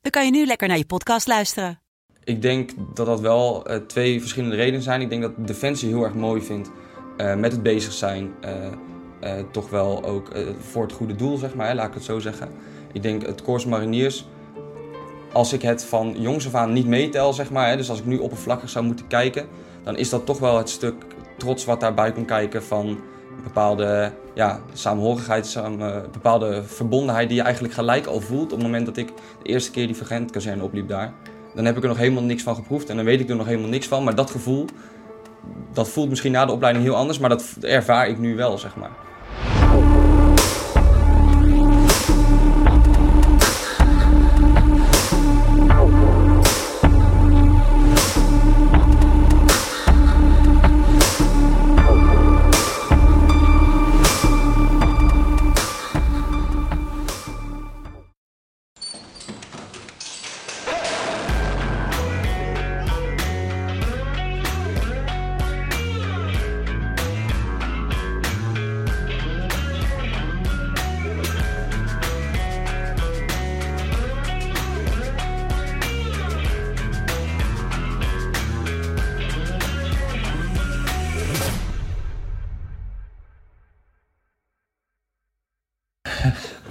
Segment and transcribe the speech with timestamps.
[0.00, 1.80] dan kan je nu lekker naar je podcast luisteren.
[2.24, 5.00] Ik denk dat dat wel eh, twee verschillende redenen zijn.
[5.00, 6.70] Ik denk dat Defensie heel erg mooi vindt
[7.16, 8.34] eh, met het bezig zijn.
[8.40, 12.18] eh, toch wel ook voor het goede doel, zeg maar, hè, laat ik het zo
[12.18, 12.48] zeggen.
[12.92, 14.26] Ik denk het Corps Mariniers,
[15.32, 18.04] als ik het van jongs af aan niet meetel, zeg maar, hè, dus als ik
[18.06, 19.46] nu oppervlakkig zou moeten kijken,
[19.82, 20.94] dan is dat toch wel het stuk
[21.38, 23.00] trots wat daarbij komt kijken van
[23.42, 28.66] bepaalde ja, samenhorigheid, samen, een bepaalde verbondenheid die je eigenlijk gelijk al voelt op het
[28.66, 29.06] moment dat ik
[29.42, 31.12] de eerste keer die vergentkazerne opliep daar.
[31.54, 33.46] Dan heb ik er nog helemaal niks van geproefd en dan weet ik er nog
[33.46, 34.64] helemaal niks van, maar dat gevoel,
[35.72, 38.76] dat voelt misschien na de opleiding heel anders, maar dat ervaar ik nu wel, zeg
[38.76, 38.90] maar.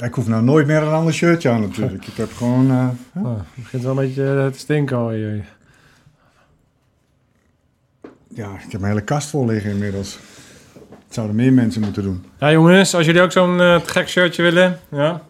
[0.01, 2.07] Ik hoef nou nooit meer een ander shirtje aan natuurlijk.
[2.07, 2.69] Ik heb gewoon...
[2.71, 5.45] eh, Oh, het begint wel een beetje eh, te stinken al hier.
[8.27, 10.17] ja, ik heb mijn hele kast vol liggen inmiddels.
[10.73, 12.25] Dat zouden meer mensen moeten doen.
[12.39, 15.21] Ja, jongens, als jullie ook zo'n eh, gek shirtje willen, ja,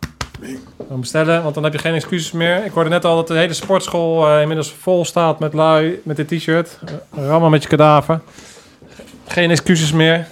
[0.89, 2.65] dan bestellen, want dan heb je geen excuses meer.
[2.65, 6.27] Ik hoorde net al dat de hele sportschool inmiddels vol staat met lui met dit
[6.27, 6.79] t-shirt.
[7.15, 8.21] Rammen met je kadaver.
[9.27, 10.27] Geen excuses meer.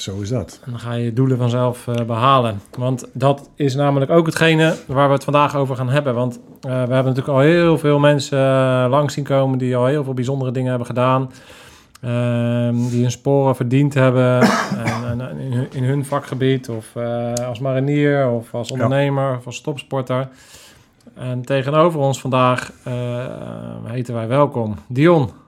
[0.00, 0.60] Zo is dat.
[0.64, 2.60] En dan ga je je doelen vanzelf eh, behalen.
[2.78, 6.14] Want dat is namelijk ook hetgene waar we het vandaag over gaan hebben.
[6.14, 9.86] Want eh, we hebben natuurlijk al heel veel mensen uh, langs zien komen die al
[9.86, 11.32] heel veel bijzondere dingen hebben gedaan.
[12.00, 14.40] Ehm, die hun sporen verdiend hebben
[15.10, 16.68] en, en in, hun, in, hun, vakgebied.
[16.68, 16.96] Of
[17.46, 19.36] als marinier of als ondernemer ja.
[19.36, 20.28] of als topsporter.
[21.14, 22.72] En tegenover ons vandaag
[23.84, 25.39] heten wij welkom Dion.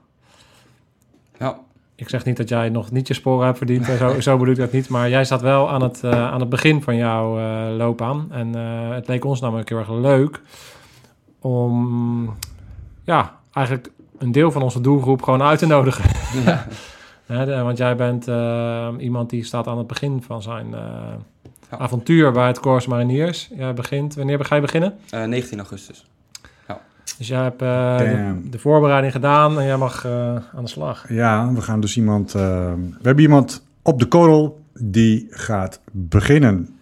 [2.02, 4.60] Ik zeg niet dat jij nog niet je sporen hebt verdiend, zo, zo bedoel ik
[4.60, 4.88] dat niet.
[4.88, 8.26] Maar jij staat wel aan het, uh, aan het begin van jouw uh, loopbaan.
[8.30, 10.40] En uh, het leek ons namelijk heel erg leuk
[11.40, 12.36] om
[13.04, 16.04] ja, eigenlijk een deel van onze doelgroep gewoon uit te nodigen.
[16.44, 16.66] Ja.
[17.64, 18.26] want jij bent
[19.00, 20.70] iemand die staat aan het begin van zijn
[21.70, 21.78] ja.
[21.78, 23.50] avontuur bij het Corps Mariniers.
[23.56, 24.98] Jij begint, wanneer ga je beginnen?
[25.10, 26.04] 19 augustus.
[27.18, 30.12] Dus jij hebt uh, de, de, voorbereiding gedaan en jij mag uh,
[30.54, 31.08] aan de slag.
[31.08, 32.34] Ja, we gaan dus iemand...
[32.34, 32.42] Uh,
[32.74, 36.76] we hebben iemand op de korrel die gaat beginnen.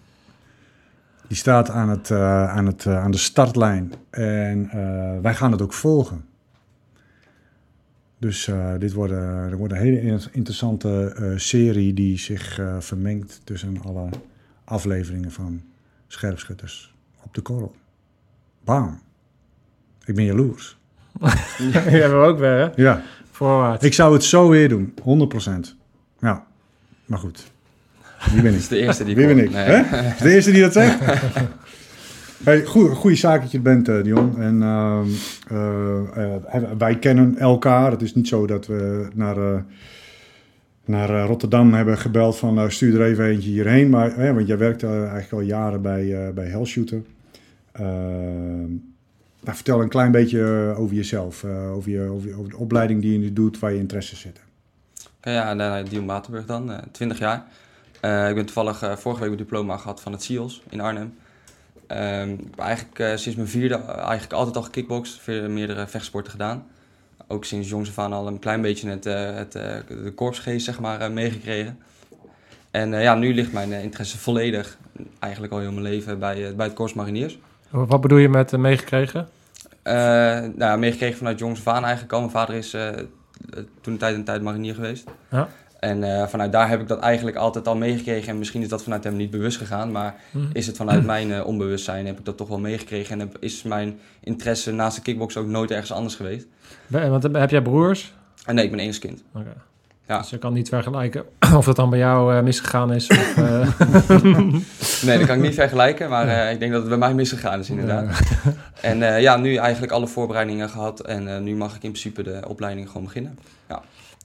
[1.27, 4.69] Die staat aan, het, aan, het, aan de startlijn en
[5.21, 6.25] wij gaan het ook volgen.
[8.17, 8.49] Dus
[8.79, 14.09] dit wordt, er wordt een hele interessante serie die zich vermengt tussen alle
[14.63, 15.61] afleveringen van
[16.07, 16.93] Scherpschutters
[17.23, 17.75] op de korrel.
[18.63, 19.01] Bam.
[20.11, 20.77] Ik ben jaloers.
[21.21, 22.69] ja, hebben we ook weer, hè?
[22.75, 23.01] Ja.
[23.31, 23.85] Voorwaarts.
[23.85, 25.75] Ik zou het zo weer doen, 100%.
[26.19, 26.45] Ja,
[27.05, 27.51] maar goed.
[28.31, 28.53] Wie ben ik?
[28.53, 29.51] Dat is de eerste die Wie ben ik?
[29.51, 29.63] Nee.
[29.63, 30.07] Hè?
[30.13, 30.99] Is de eerste die dat zegt?
[32.43, 34.41] hey, goed, goede zaak dat je het bent, uh, Dion.
[34.41, 34.99] En uh,
[35.51, 37.91] uh, wij kennen elkaar.
[37.91, 39.65] Het is niet zo dat we naar,
[40.85, 43.89] naar Rotterdam hebben gebeld van stuur er even eentje hierheen.
[43.89, 47.01] Maar, want jij werkt eigenlijk al jaren bij, bij Hellshooter.
[49.43, 53.01] Nou, vertel een klein beetje over jezelf, uh, over, je, over, je, over, de opleiding
[53.01, 54.43] die je nu doet, waar je interesses zitten.
[55.21, 57.45] Ja, nou, Dion Batenburg dan, uh, 20 jaar.
[58.01, 61.13] Uh, ik ben toevallig uh, vorige week mijn diploma gehad van het CIOS in Arnhem.
[61.87, 66.65] Um, ik heb eigenlijk uh, sinds mijn vierde eigenlijk altijd al gekickboxd, meerdere vechtsporten gedaan.
[67.27, 69.51] Ook sinds jongs af aan al een klein beetje het, het,
[69.87, 71.79] de korpsgeest zeg maar, meegekregen.
[72.71, 74.77] En ja, nu ligt mijn interesse volledig,
[75.19, 77.39] eigenlijk al heel mijn leven, bij, bij het Korps Mariniers.
[77.71, 79.27] Wat bedoel je met uh, meegekregen?
[79.83, 79.93] Uh,
[80.55, 82.19] nou, meegekregen vanuit jongs af aan eigenlijk al.
[82.19, 82.89] Mijn vader is uh,
[83.81, 85.07] toen een tijd en tijd marinier geweest.
[85.29, 85.47] Ja.
[85.81, 88.29] En eh, vanuit daar heb ik dat eigenlijk altijd al meegekregen.
[88.29, 89.91] En misschien is dat vanuit hem niet bewust gegaan.
[89.91, 90.37] Maar Hm.
[90.53, 93.13] is het vanuit mijn eh, onbewustzijn heb ik dat toch wel meegekregen.
[93.13, 96.47] En heb, is mijn interesse naast de kickbox ook nooit ergens anders geweest.
[96.87, 98.13] Want heb jij broers?
[98.51, 99.23] Nee, ik ben enigskind.
[99.33, 99.53] Oké.
[100.11, 100.17] Ja.
[100.17, 101.23] Dus je kan niet vergelijken
[101.57, 103.07] of dat dan bij jou eh, misgegaan is.
[103.07, 103.67] Of, eh,
[105.05, 106.09] Nee, dat kan ik niet vergelijken.
[106.09, 108.19] Maar eh, ik denk dat het bij mij misgegaan is inderdaad.
[108.81, 110.99] En ja, nu eigenlijk alle voorbereidingen gehad.
[110.99, 113.37] En nu mag ik in principe de opleiding gewoon beginnen.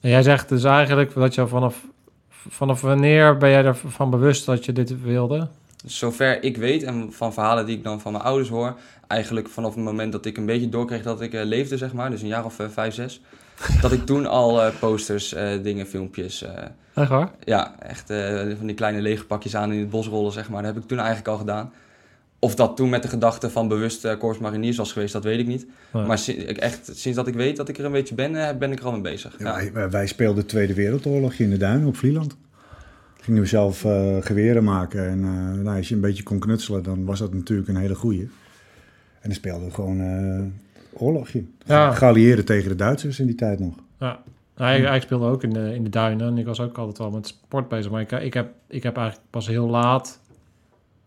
[0.01, 1.85] En jij zegt dus eigenlijk dat je vanaf,
[2.29, 5.47] vanaf wanneer ben jij ervan bewust dat je dit wilde?
[5.85, 8.75] Zover ik weet en van verhalen die ik dan van mijn ouders hoor,
[9.07, 12.21] eigenlijk vanaf het moment dat ik een beetje doorkreeg dat ik leefde, zeg maar, dus
[12.21, 13.21] een jaar of vijf, zes,
[13.81, 16.63] dat ik toen al eh, posters, eh, dingen, filmpjes, eh,
[16.93, 17.31] Echt waar?
[17.43, 20.63] ja, echt eh, van die kleine lege pakjes aan in het bos rollen, zeg maar,
[20.63, 21.71] dat heb ik toen eigenlijk al gedaan.
[22.39, 25.39] Of dat toen met de gedachte van bewust uh, Corps Mariniers was geweest, dat weet
[25.39, 25.65] ik niet.
[25.91, 28.79] Maar si- echt, sinds dat ik weet dat ik er een beetje ben, ben ik
[28.79, 29.35] er al mee bezig.
[29.39, 29.71] Ja, Ja.
[29.71, 32.37] wij, wij speelden de Tweede Wereldoorlog in de duinen op Vlieland.
[33.21, 35.07] Gingen we zelf eh, geweren maken.
[35.09, 37.95] En eh, nou, als je een beetje kon knutselen, dan was dat natuurlijk een hele
[37.95, 38.21] goeie.
[38.21, 40.66] En dan speelden we gewoon eh
[40.99, 41.43] oorlogje.
[41.65, 41.91] Ja.
[41.91, 43.73] Geallieerden tegen de Duitsers in die tijd nog.
[43.99, 44.19] Ja.
[44.57, 46.97] Nou, ik, ik speelde ook in de, in de duinen en ik was ook altijd
[46.97, 47.91] wel met sport bezig.
[47.91, 50.19] Maar ik, ik, heb, ik heb eigenlijk pas heel laat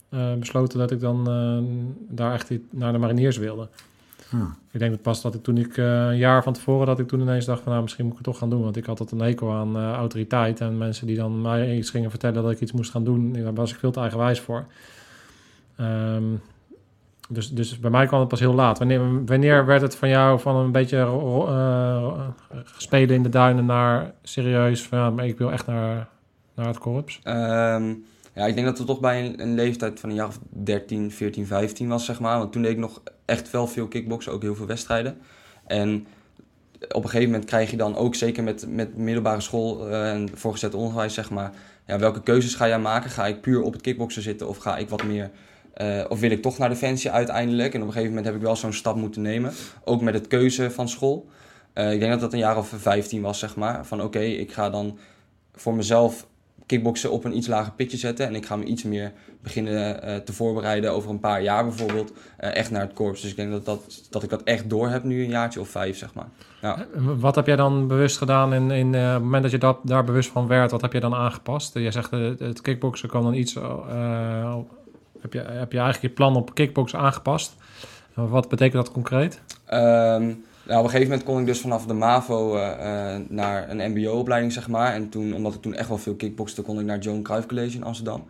[0.09, 1.59] eh, besloten dat ik dan eh,
[2.17, 3.69] daar echt naar de mariniers wilde.
[4.33, 4.41] Ah.
[4.71, 7.09] Ik denk dat pas dat ik toen ik eh, een jaar van tevoren dat ik
[7.09, 8.63] toen ineens dacht van nou misschien moet ik het toch gaan doen.
[8.63, 12.11] Want ik had altijd een hekel aan autoriteit en mensen die dan mij iets gingen
[12.11, 13.33] vertellen dat ik iets moest gaan doen.
[13.33, 14.65] Daar was ik veel te eigenwijs voor.
[15.77, 16.25] Ehm,
[17.33, 18.79] dus, dus bij mij kwam het pas heel laat.
[18.79, 22.29] Wanneer, wanneer werd het van jou van een beetje ro- eh,
[22.77, 26.09] spelen in de duinen naar serieus ja, maar ik wil echt naar,
[26.55, 27.21] naar het korps?
[27.23, 27.95] Ehm,
[28.35, 31.11] ja, ik denk dat het toch bij een, een leeftijd van een jaar of 13,
[31.11, 32.39] 14, 15 was, zeg maar.
[32.39, 35.19] Want toen deed ik nog echt wel veel kickboksen, ook heel veel wedstrijden.
[35.67, 36.07] En
[36.89, 40.29] op een gegeven moment krijg je dan ook, zeker met, met middelbare school eh, en
[40.35, 41.53] voorgezet onderwijs, zeg maar...
[41.87, 43.11] Ja, welke keuzes ga jij maken?
[43.11, 45.31] Ga ik puur op het kickboksen zitten of ga ik wat meer...
[45.81, 47.75] eh, of wil ik toch naar Defensie uiteindelijk?
[47.75, 49.53] En op een gegeven moment heb ik wel zo'n stap moeten nemen.
[49.85, 51.29] Ook met het keuze van school.
[51.73, 53.87] Eh, ik denk dat dat een jaar of 15 was, zeg maar.
[53.87, 54.99] Van oké, ik ga dan
[55.55, 56.27] voor mezelf
[56.67, 58.27] kickboksen op een iets lager pitje zetten.
[58.27, 59.13] En ik ga me iets meer
[59.43, 62.13] beginnen eh, te voorbereiden over een paar jaar bijvoorbeeld.
[62.37, 63.21] echt naar het korps.
[63.21, 65.69] Dus ik denk dat, dat, dat ik dat echt door heb nu een jaartje of
[65.69, 66.29] vijf, zeg maar.
[67.19, 70.31] Wat heb jij dan bewust gedaan in, in het moment dat je dat, daar bewust
[70.31, 70.71] van werd?
[70.71, 71.75] Wat heb je dan aangepast?
[71.75, 73.57] Je zegt het kickboksen kan dan iets...
[75.21, 77.57] heb, je, heb je eigenlijk je plan op kickboksen aangepast?
[78.15, 79.41] Wat betekent dat concreet?
[79.67, 80.25] Ehm,
[80.71, 83.91] nou, op een gegeven moment kon ik dus vanaf de MAVO eh, eh, naar een
[83.91, 84.93] mbo-opleiding, zeg maar.
[84.95, 87.77] En toen, omdat ik toen echt wel veel kickbokste, kon ik naar Joan Cruijff College
[87.77, 88.25] in Amsterdam.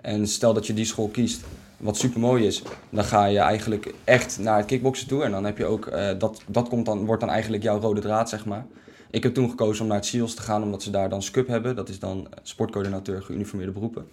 [0.00, 1.44] En stel dat je die school kiest,
[1.76, 5.22] wat super mooi is, dan ga je eigenlijk echt naar het kickboksen toe.
[5.22, 8.00] En dan heb je ook, eh, dat, dat komt dan, wordt dan eigenlijk jouw rode
[8.00, 8.66] draad, zeg maar.
[9.10, 11.48] Ik heb toen gekozen om naar het SEALS te gaan, omdat ze daar dan SCUB
[11.48, 11.76] hebben.
[11.76, 14.06] Dat is dan sportcoördinateur geuniformeerde beroepen.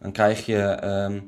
[0.00, 1.18] Dan krijg je, ehm,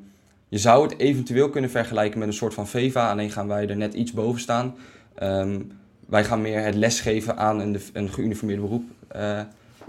[0.54, 3.76] je zou het eventueel kunnen vergelijken met een soort van VEVA, alleen gaan wij er
[3.76, 4.74] net iets boven staan.
[5.14, 5.60] Ehm,
[6.08, 8.84] wij gaan meer het lesgeven aan een, een geuniformeerd beroep.
[9.08, 9.40] Eh,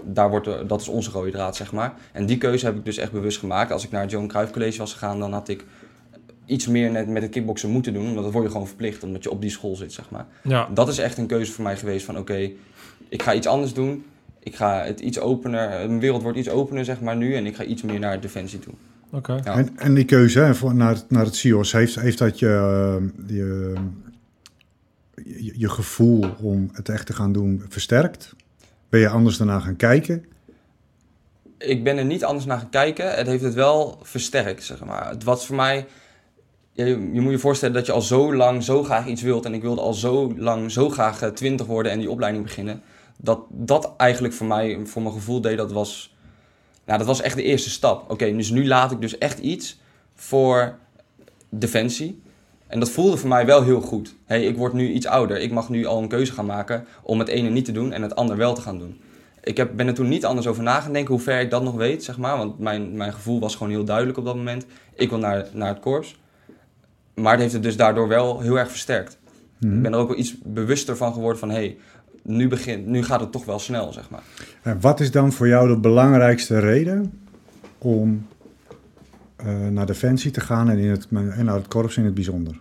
[0.02, 1.94] daar wordt er- dat is onze rode draad, zeg maar.
[2.12, 3.72] En die keuze heb ik dus echt bewust gemaakt.
[3.72, 5.64] Als ik naar het Johan Cruijff College was gegaan, dan had ik
[6.46, 8.06] iets meer net met het kickboksen moeten doen.
[8.08, 10.26] Omdat dat word je gewoon verplicht, omdat je op die school zit, zeg maar.
[10.42, 12.50] Ja, Dat is echt een keuze voor mij geweest van oké,
[13.08, 14.04] ik ga iets anders doen.
[14.40, 17.34] Ik ga het iets opener, mijn wereld wordt iets opener, zeg maar, nu.
[17.34, 18.74] En ik ga iets meer naar defensie toe.
[19.10, 19.40] Oké.
[19.44, 19.56] Ja.
[19.56, 23.26] En, en die keuze hè, voor, naar, naar het CIOS, heeft, heeft dat je, eh,
[23.36, 23.74] je,
[25.24, 28.34] je, je gevoel om het echt te gaan doen versterkt?
[28.88, 30.24] Ben je anders daarna gaan kijken?
[31.58, 33.14] ik ben er niet anders naar gaan kijken.
[33.14, 35.08] Het heeft het wel versterkt, zeg maar.
[35.08, 35.86] Het was voor mij...
[36.72, 39.44] ja, Je, je moet je voorstellen dat je al zo lang zo graag iets wilt.
[39.44, 42.82] En ik wilde al zo lang zo graag eh, twintig worden en die opleiding beginnen.
[43.18, 46.14] Dat dat eigenlijk voor mij, voor mijn gevoel deed, dat was...
[46.86, 48.10] Nou, dat was echt de eerste stap.
[48.10, 49.80] Oké, dus nu laat ik dus echt iets
[50.14, 50.78] voor
[51.48, 52.22] defensie.
[52.66, 54.14] En dat voelde voor mij wel heel goed.
[54.24, 55.40] Hey, ik word nu iets ouder.
[55.40, 58.02] Ik mag nu al een keuze gaan maken om het ene niet te doen en
[58.02, 59.00] het ander wel te gaan doen.
[59.42, 61.62] Ik heb, ben er toen niet anders over na gaan denken hoe ver ik dat
[61.62, 62.36] nog weet, zeg maar.
[62.36, 64.66] Want mijn, mijn gevoel was gewoon heel duidelijk op dat moment.
[64.94, 66.16] Ik wil naar, naar het korps.
[67.14, 69.18] Maar het heeft het dus daardoor wel heel erg versterkt.
[69.60, 71.50] Ik ben er ook wel iets bewuster van geworden van...
[71.50, 71.76] hé, hey,
[72.26, 74.22] nu, begint, nu gaat het toch wel snel, zeg maar.
[74.62, 77.18] En wat is dan voor jou de belangrijkste reden
[77.78, 78.26] om
[79.36, 82.60] eh, naar Defensie te gaan en, in het, en naar het korps in het bijzonder?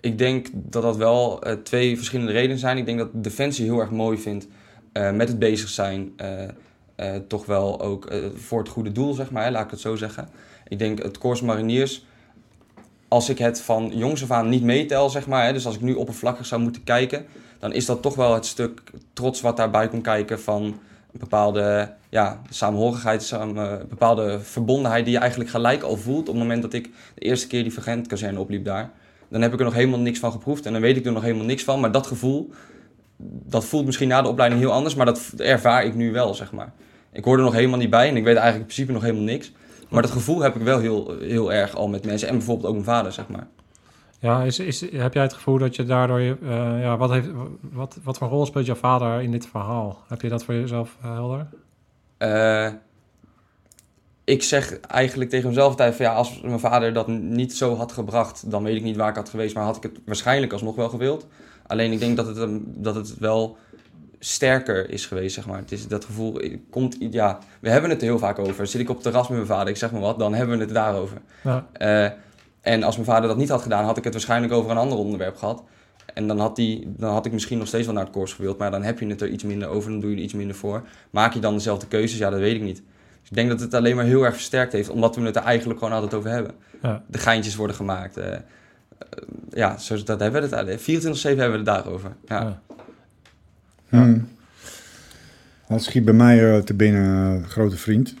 [0.00, 2.76] Ik denk dat dat wel eh, twee verschillende redenen zijn.
[2.76, 4.46] Ik denk dat Defensie heel erg mooi vindt
[4.92, 6.12] eh, met het bezig zijn.
[7.28, 10.28] toch wel ook voor het goede doel, zeg maar, hè, laat ik het zo zeggen.
[10.68, 12.06] Ik denk het Corps Mariniers,
[13.08, 15.80] als ik het van jongs af aan niet meetel, zeg maar, hè, dus als ik
[15.80, 17.26] nu oppervlakkig zou moeten kijken,
[17.58, 20.62] dan is dat toch wel het stuk trots wat daarbij komt kijken van
[21.12, 26.34] een bepaalde ja, samenhorigheid, samen, een bepaalde verbondenheid die je eigenlijk gelijk al voelt op
[26.34, 28.90] het moment dat ik de eerste keer die vergentkazerne opliep daar.
[29.28, 31.22] Dan heb ik er nog helemaal niks van geproefd en dan weet ik er nog
[31.22, 31.80] helemaal niks van.
[31.80, 32.50] Maar dat gevoel,
[33.46, 36.52] dat voelt misschien na de opleiding heel anders, maar dat ervaar ik nu wel, zeg
[36.52, 36.72] maar.
[37.12, 39.22] Ik hoor er nog helemaal niet bij en ik weet eigenlijk in principe nog helemaal
[39.22, 39.52] niks.
[39.88, 42.72] Maar dat gevoel heb ik wel heel, heel erg al met mensen en bijvoorbeeld ook
[42.72, 43.46] mijn vader, zeg maar.
[44.20, 46.20] Ja, is, is, heb jij het gevoel dat je daardoor...
[46.20, 47.28] Je, eh, ja, wat, heeft,
[47.60, 50.04] wat, wat voor rol speelt jouw vader in dit verhaal?
[50.08, 51.46] Heb je dat voor jezelf uh, helder?
[52.18, 52.68] Uh,
[54.24, 57.92] ik zeg eigenlijk tegen mezelf altijd van ja, als mijn vader dat niet zo had
[57.92, 60.74] gebracht, dan weet ik niet waar ik had geweest, maar had ik het waarschijnlijk alsnog
[60.74, 61.26] wel gewild.
[61.66, 63.56] Alleen ik denk dat het, dat het wel
[64.18, 65.58] sterker is geweest, zeg maar.
[65.58, 68.66] Het is dat gevoel, komt, ja, we hebben het er heel vaak over.
[68.66, 70.64] Zit ik op het terras met mijn vader, ik zeg maar wat, dan hebben we
[70.64, 71.18] het daarover.
[71.44, 71.66] Ja.
[72.60, 74.98] En als mijn vader dat niet had gedaan, had ik het waarschijnlijk over een ander
[74.98, 75.62] onderwerp gehad.
[76.14, 78.58] En dan had, die, dan had ik misschien nog steeds wel naar het koers gewild,
[78.58, 80.56] maar dan heb je het er iets minder over, dan doe je er iets minder
[80.56, 80.82] voor.
[81.10, 82.18] Maak je dan dezelfde keuzes?
[82.18, 82.82] Ja, dat weet ik niet.
[83.20, 85.42] Dus ik denk dat het alleen maar heel erg versterkt heeft, omdat we het er
[85.42, 86.54] eigenlijk gewoon altijd over hebben.
[86.82, 87.02] Ja.
[87.06, 88.18] De geintjes worden gemaakt.
[88.18, 88.36] Uh, uh,
[89.50, 92.12] ja, zo, dat hebben we het 24-7 hebben we het daarover.
[92.26, 92.60] Ja.
[93.88, 93.98] ja.
[93.98, 94.28] Hmm.
[95.68, 98.14] Dat schiet bij mij uh, te binnen, grote vriend.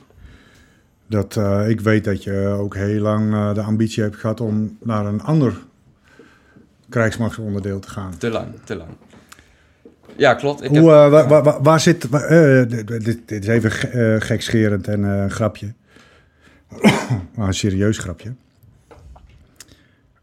[1.08, 4.76] Dat uh, ik weet dat je ook heel lang uh, de ambitie hebt gehad om
[4.82, 5.58] naar een ander
[6.88, 8.16] krijgsmachtsonderdeel te gaan.
[8.18, 8.90] Te lang, te lang.
[10.16, 10.62] Ja, klopt.
[10.62, 11.12] Ik Hoe, heb...
[11.12, 12.08] uh, waar, waar, waar, zit...
[12.68, 13.70] Dit, dit, is even
[14.22, 15.72] gekscherend en een grapje.
[17.34, 18.34] maar een serieus grapje.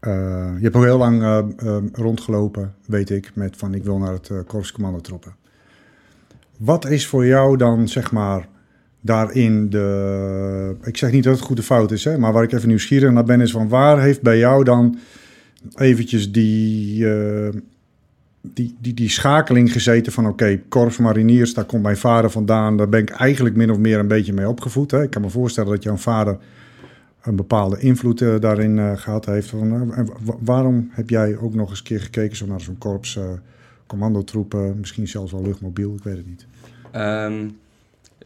[0.00, 1.44] je hebt ook heel lang
[1.92, 5.34] rondgelopen, weet ik, met van ik wil naar het korpscommandotroepen.
[6.58, 8.48] Wat is voor jou dan, zeg maar
[9.06, 10.76] daarin de.
[10.82, 13.24] Ik zeg niet dat het goede fout is, hè, maar waar ik even nieuwsgierig naar
[13.24, 14.98] ben, is van waar heeft bij jou dan
[15.74, 17.48] eventjes die, uh,
[18.40, 22.88] die, die, die schakeling gezeten van oké, Korps Mariniers, daar komt mijn vader vandaan, daar
[22.88, 24.90] ben ik eigenlijk min of meer een beetje mee opgevoed.
[24.90, 25.02] Hè.
[25.02, 26.38] Ik kan me voorstellen dat jouw vader
[27.22, 29.48] een bepaalde invloed uh, daarin uh, gehad heeft.
[29.48, 29.94] Van,
[30.40, 33.18] waarom heb jij ook nog eens een keer gekeken zo naar zo'n korps,
[33.86, 36.46] commandotroepen, misschien zelfs wel luchtmobiel, ik weet het niet.
[36.94, 37.56] Um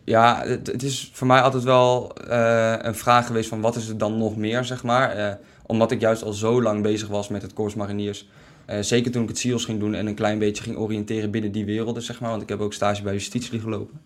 [0.04, 3.98] ja, het, is voor mij altijd wel uh, een vraag geweest van wat is er
[3.98, 5.18] dan nog meer, zeg maar.
[5.18, 5.32] Uh,
[5.66, 8.28] omdat ik juist al zo lang bezig was met het Corps Mariniers.
[8.70, 11.52] Uh, zeker toen ik het SEALS ging doen en een klein beetje ging oriënteren binnen
[11.52, 12.30] die werelden, zeg maar.
[12.30, 14.00] Want ik heb ook stage bij justitie gelopen.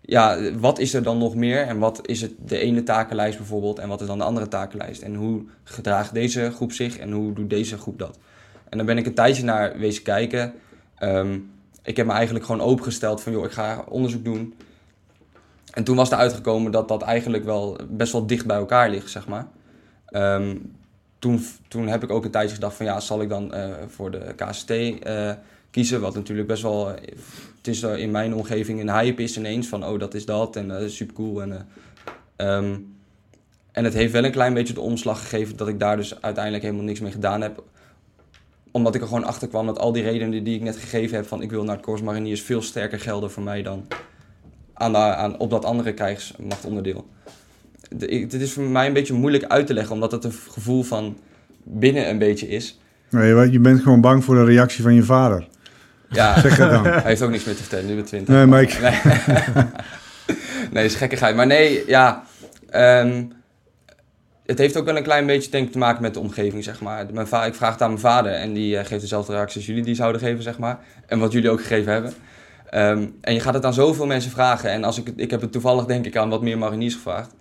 [0.00, 1.66] Ja, wat is er dan nog meer?
[1.66, 3.78] En wat is het de ene takenlijst bijvoorbeeld?
[3.78, 5.02] En wat is dan de andere takenlijst?
[5.02, 8.18] En hoe gedraagt deze groep zich en hoe doet deze groep dat?
[8.68, 10.54] En dan ben ik een tijdje naar wezen kijken.
[11.02, 11.50] Um,
[11.82, 14.54] ik heb me eigenlijk gewoon opengesteld van, joh, ik ga onderzoek doen.
[15.78, 19.10] En toen was er uitgekomen dat dat eigenlijk wel best wel dicht bij elkaar ligt,
[19.10, 19.46] zeg maar.
[20.10, 20.76] Um,
[21.18, 24.10] toen, toen heb ik ook een tijdje gedacht van ja, zal ik dan uh, voor
[24.10, 25.30] de KCT eh,
[25.70, 26.00] kiezen?
[26.00, 26.86] Wat natuurlijk best wel,
[27.56, 30.68] het is in mijn omgeving een hype is ineens van oh dat is dat en
[30.68, 31.42] dat is super cool.
[31.42, 31.68] En,
[32.36, 32.96] um,
[33.72, 36.64] en het heeft wel een klein beetje de omslag gegeven dat ik daar dus uiteindelijk
[36.64, 37.62] helemaal niks mee gedaan heb.
[38.70, 41.26] Omdat ik er gewoon achter kwam dat al die redenen die ik net gegeven heb
[41.26, 43.86] van ik wil naar het Corps Mariniers veel sterker gelden voor mij dan
[44.78, 47.06] aan, aan, op dat andere krijgsmachtonderdeel.
[47.96, 51.16] Dit is voor mij een beetje moeilijk uit te leggen, omdat het een gevoel van
[51.62, 52.80] binnen een beetje is.
[53.10, 55.48] Nee, je bent gewoon bang voor de reactie van je vader.
[56.08, 56.84] Ja, zeg het dan.
[56.84, 58.34] Hij heeft ook niks meer te vertellen, nu met 20.
[58.34, 58.80] Nee, maar ik...
[58.80, 59.00] Nee,
[60.72, 61.36] nee is gekkigheid.
[61.36, 62.24] Maar nee, ja...
[62.74, 63.36] Um,
[64.48, 67.06] het heeft ook wel een klein beetje denk te maken met de omgeving, zeg maar.
[67.12, 69.82] Mijn ik vraag het aan mijn vader en die uh, geeft dezelfde reactie als jullie
[69.82, 70.78] die zouden geven, zeg maar.
[71.06, 72.12] En wat jullie ook gegeven hebben.
[72.74, 74.70] Um, en je gaat het aan zoveel mensen vragen.
[74.70, 77.34] En als ik, ik heb het toevallig denk ik aan wat meer mariniers gevraagd.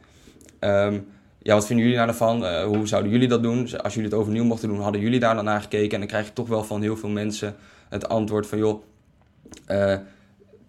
[0.59, 1.07] Um,
[1.41, 2.43] ja, wat vinden jullie daar nou?
[2.43, 3.81] Uh, hoe zouden jullie dat doen?
[3.81, 5.91] Als jullie het overnieuw mochten doen, hadden jullie daar dan naar gekeken?
[5.91, 7.55] En dan krijg je toch wel van heel veel mensen
[7.89, 8.57] het antwoord van...
[8.57, 8.83] joh,
[9.67, 9.95] uh,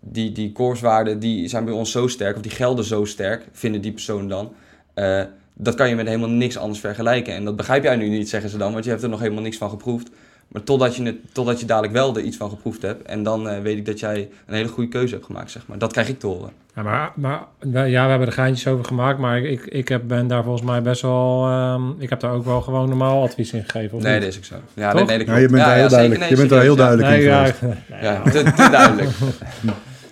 [0.01, 3.81] die, die koerswaarden die zijn bij ons zo sterk, of die gelden zo sterk, vinden
[3.81, 4.53] die personen dan...
[4.95, 5.23] Uh,
[5.61, 7.35] dat kan je met helemaal niks anders vergelijken.
[7.35, 9.43] En dat begrijp jij nu niet, zeggen ze dan, want je hebt er nog helemaal
[9.43, 10.11] niks van geproefd.
[10.49, 13.03] Maar totdat je, het, totdat je dadelijk wel er iets van geproefd hebt.
[13.03, 15.79] En dan uh, weet ik dat jij een hele goede keuze hebt gemaakt, zeg maar.
[15.79, 16.51] Dat krijg ik te horen.
[16.75, 19.19] Ja, maar, maar ja, we hebben er geintjes over gemaakt.
[19.19, 21.51] Maar ik, ik heb, ben daar volgens mij best wel...
[21.73, 24.03] Um, ik heb daar ook wel gewoon normaal advies in gegeven.
[24.03, 24.23] nee, niet?
[24.23, 24.55] dat is ook zo.
[24.75, 27.09] Ja, nee, nee, ja, je bent daar heel duidelijk, nee, je bent daar heel duidelijk
[27.09, 27.47] in ja,
[28.01, 29.11] ja, te, te duidelijk.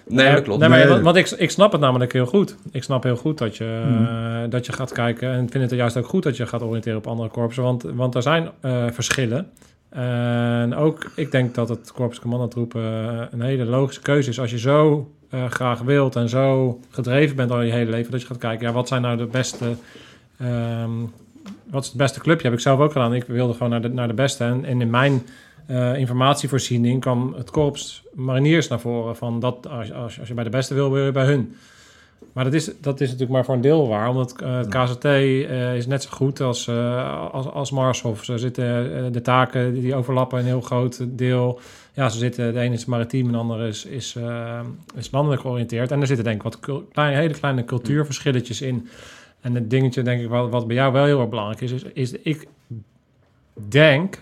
[0.08, 0.60] Nee, dat klopt.
[0.60, 2.56] Nee, maar, want, want ik, ik snap het namelijk heel goed.
[2.72, 4.02] Ik snap heel goed dat je, mm.
[4.02, 5.32] uh, dat je gaat kijken.
[5.32, 7.62] En ik vind het juist ook goed dat je gaat oriënteren op andere korpsen.
[7.62, 9.50] Want, want er zijn uh, verschillen.
[9.88, 14.40] En ook, ik denk dat het Corpus Commandotroepen uh, een hele logische keuze is.
[14.40, 18.20] Als je zo uh, graag wilt en zo gedreven bent al je hele leven, dat
[18.20, 19.76] je gaat kijken, ja, wat zijn nou de beste,
[20.42, 21.12] um,
[21.70, 22.44] wat is het beste clubje?
[22.44, 23.14] Heb ik zelf ook gedaan.
[23.14, 24.44] Ik wilde gewoon naar de, naar de beste.
[24.44, 25.22] En, en in mijn
[25.66, 29.16] eh, informatievoorziening kwam het korps mariniers naar voren.
[29.16, 31.56] Van dat, als, als, als je bij de beste wil, wil je bij hun.
[32.36, 34.08] Maar dat is, dat is natuurlijk maar voor een deel waar.
[34.08, 38.24] Omdat eh, het KZT eh, is net zo goed als, eh, als, als Marshof.
[38.24, 41.60] Ze zitten, de taken die overlappen een heel groot deel.
[41.92, 44.16] Ja, ze zitten, de ene is maritiem en de andere is, is,
[44.96, 45.90] is landelijk georiënteerd.
[45.90, 48.88] En er zitten denk ik wat kleine, hele kleine cultuurverschilletjes in.
[49.40, 51.84] En het dingetje denk ik wat, wat bij jou wel heel erg belangrijk is, is,
[51.92, 52.46] is ik
[53.68, 54.18] denk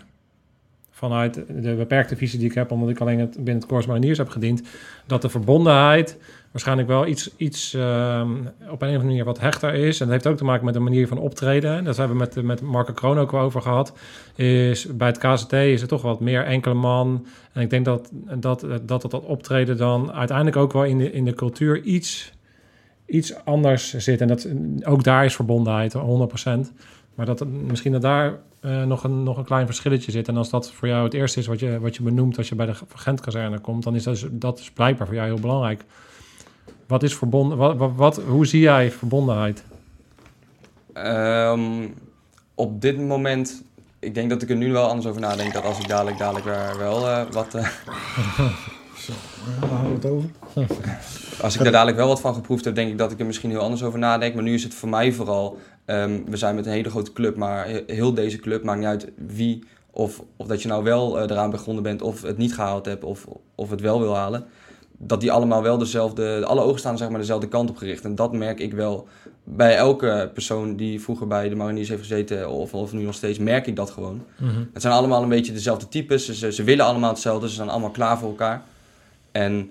[0.90, 4.18] vanuit de beperkte visie die ik heb, omdat ik alleen het, binnen het Corps Mariniers
[4.18, 4.62] heb gediend,
[5.06, 6.18] dat de verbondenheid
[6.54, 10.00] waarschijnlijk wel iets, iets ehm, op een of andere manier wat hechter is.
[10.00, 11.84] En dat heeft ook te maken met de manier van optreden.
[11.84, 13.92] Dat hebben we met, met Marco Kroon ook wel over gehad.
[14.36, 17.26] Is, bij het KZT is er toch wat meer enkele man.
[17.52, 21.12] En ik denk dat dat, dat, dat, dat optreden dan uiteindelijk ook wel in de,
[21.12, 22.32] in de cultuur iets,
[23.06, 24.20] iets anders zit.
[24.20, 24.48] En dat,
[24.82, 25.98] ook daar is verbondenheid, 100%.
[27.14, 30.28] Maar dat misschien dat daar eh, nog, een, nog een klein verschilletje zit.
[30.28, 32.54] En als dat voor jou het eerste is wat je, wat je benoemt als je
[32.54, 35.84] bij de Gentkazerne komt, dan is dat, dus- dat is blijkbaar voor jou heel belangrijk.
[36.86, 37.58] Wat is verbonden?
[37.58, 39.62] Wat, wat, wat- hoe zie jij verbondenheid?
[40.92, 41.86] Ehm,
[42.54, 43.62] op dit moment,
[43.98, 45.52] ik denk dat ik er nu wel anders over nadenk.
[45.52, 47.54] Dat als ik dadelijk, dadelijk weer wel eh, wat...
[47.54, 47.66] eh,
[49.60, 50.28] Waar hadden we het over?
[51.40, 53.50] als ik daar dadelijk wel wat van geproefd heb, denk ik dat ik er misschien
[53.50, 54.34] heel anders over nadenk.
[54.34, 57.36] Maar nu is het voor mij vooral, ehm, we zijn met een hele grote club,
[57.36, 61.18] maar he- heel deze club maakt niet uit wie of, of dat je nou wel
[61.18, 64.44] eh, eraan begonnen bent of het niet gehaald hebt of, of het wel wil halen.
[64.98, 68.04] Dat die allemaal wel dezelfde, alle ogen staan zeg maar dezelfde kant op gericht.
[68.04, 69.08] En dat merk ik wel
[69.44, 73.38] bij elke persoon die vroeger bij de mariniers heeft gezeten of, of nu nog steeds,
[73.38, 74.24] merk ik dat gewoon.
[74.72, 76.38] Het zijn allemaal een beetje dezelfde types.
[76.38, 77.48] Ze, ze willen allemaal hetzelfde.
[77.48, 78.62] Ze zijn allemaal klaar voor elkaar.
[79.32, 79.70] En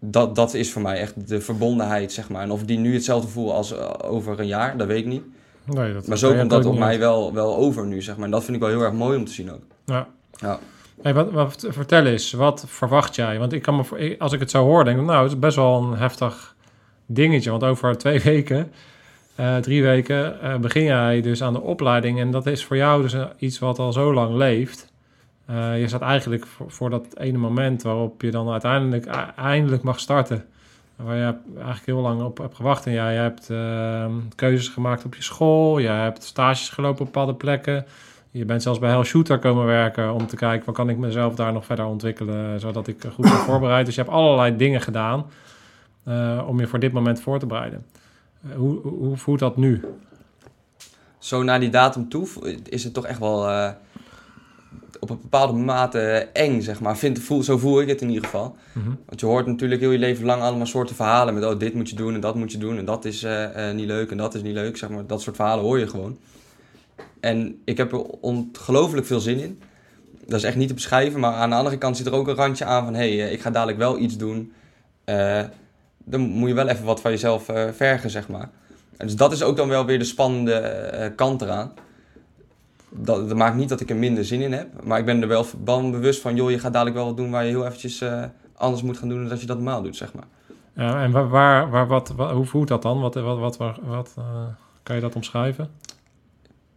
[0.00, 2.42] dat, dat is voor mij echt de verbondenheid, zeg maar.
[2.42, 5.22] En of die nu hetzelfde voel als eh, over een jaar, dat weet ik niet.
[5.64, 6.98] Nee, dat Maar zo komt dat op mij uit.
[6.98, 8.24] wel, wel over nu, zeg maar.
[8.24, 9.62] En dat vind ik wel heel erg mooi om te zien ook.
[9.84, 10.08] Ja.
[10.36, 10.58] Ja.
[11.02, 13.38] Wat, vertel eens, wat verwacht jij?
[13.38, 15.56] Want ik kan me, als ik het zo hoor, denk ik, nou, het is best
[15.56, 16.54] wel een heftig
[17.06, 17.50] dingetje.
[17.50, 18.72] Want over twee weken,
[19.34, 22.20] eh, drie weken, eh, begin jij dus aan de opleiding.
[22.20, 24.92] En dat is voor jou dus iets wat al zo lang leeft.
[25.48, 29.06] Eh, je staat eigenlijk voor, dat ene moment waarop je dan uiteindelijk
[29.36, 30.44] eindelijk mag starten.
[30.96, 32.86] Waar je eigenlijk heel lang op hebt gewacht.
[32.86, 35.78] En jij hebt eh, keuzes gemaakt op je school.
[35.78, 37.86] Je hebt stages gelopen op bepaalde plekken.
[38.30, 40.64] Je bent zelfs bij Hell Shooter komen werken om te kijken...
[40.64, 42.60] van kan ik mezelf daar nog verder ontwikkelen...
[42.60, 43.86] zodat ik goed ben voorbereid.
[43.86, 45.26] Dus je hebt allerlei dingen gedaan...
[46.04, 47.86] eh, om je voor dit moment voor te bereiden.
[48.42, 49.84] Eh, hoe, hoe voelt dat nu?
[51.18, 52.28] Zo naar die datum toe
[52.68, 53.70] is het toch echt wel eh,
[55.00, 56.96] op een bepaalde mate eng, zeg maar.
[56.96, 58.56] Vind, voel, zo voel ik het in ieder geval.
[58.72, 58.90] Mhm.
[59.06, 61.44] Want je hoort natuurlijk heel je leven lang allemaal soorten verhalen met...
[61.44, 63.26] oh, dit moet je doen en dat moet je doen en dat is
[63.74, 65.06] niet leuk en dat is niet leuk, zeg maar.
[65.06, 66.18] Dat soort verhalen hoor je gewoon.
[67.20, 69.60] En ik heb er ongelooflijk veel zin in.
[70.26, 72.34] Dat is echt niet te beschrijven, maar aan de andere kant zit er ook een
[72.34, 72.94] randje aan van...
[72.94, 74.52] hé, hey, ik ga dadelijk wel iets doen.
[75.04, 75.40] Eh,
[76.04, 78.50] dan moet je wel even wat van jezelf eh, vergen, zeg maar.
[78.96, 81.72] Dus dat is ook dan wel weer de spannende eh, kant eraan.
[82.90, 84.68] Dat, maakt niet dat ik er minder zin in heb.
[84.84, 86.34] Maar ik ben er wel van bewust van...
[86.36, 88.24] joh, je gaat dadelijk wel wat doen waar je heel eventjes eh,
[88.56, 89.18] anders moet gaan doen...
[89.20, 90.26] dan dat je dat normaal doet, zeg maar.
[91.02, 93.00] En waar, waar, waar, wat, wat- hoe voelt dat dan?
[93.00, 94.24] Wat, wat, wat, wat, eh,
[94.82, 95.70] kan je dat omschrijven?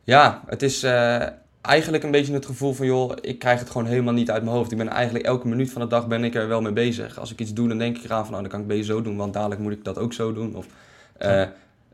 [0.03, 1.21] Ja, het is eh,
[1.61, 2.85] eigenlijk een beetje het gevoel van...
[2.85, 4.71] joh, ik krijg het gewoon helemaal niet uit mijn hoofd.
[4.71, 7.19] Ik ben eigenlijk elke minuut van de dag ben ik er wel mee bezig.
[7.19, 8.29] Als ik iets doe, dan denk ik eraan van...
[8.31, 10.55] nou, dan kan ik beter zo doen, want dadelijk moet ik dat ook zo doen.
[10.55, 10.65] Of
[11.17, 11.43] eh,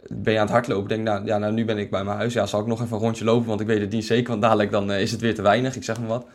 [0.08, 0.90] ben je aan het hardlopen?
[0.90, 2.34] Denk nou, ja, nou, nu ben ik bij mijn huis.
[2.34, 4.30] Ja, zal ik nog even een rondje lopen, want ik weet het niet zeker.
[4.30, 6.26] Want dadelijk dan eh, is het weer te weinig, ik zeg maar wat.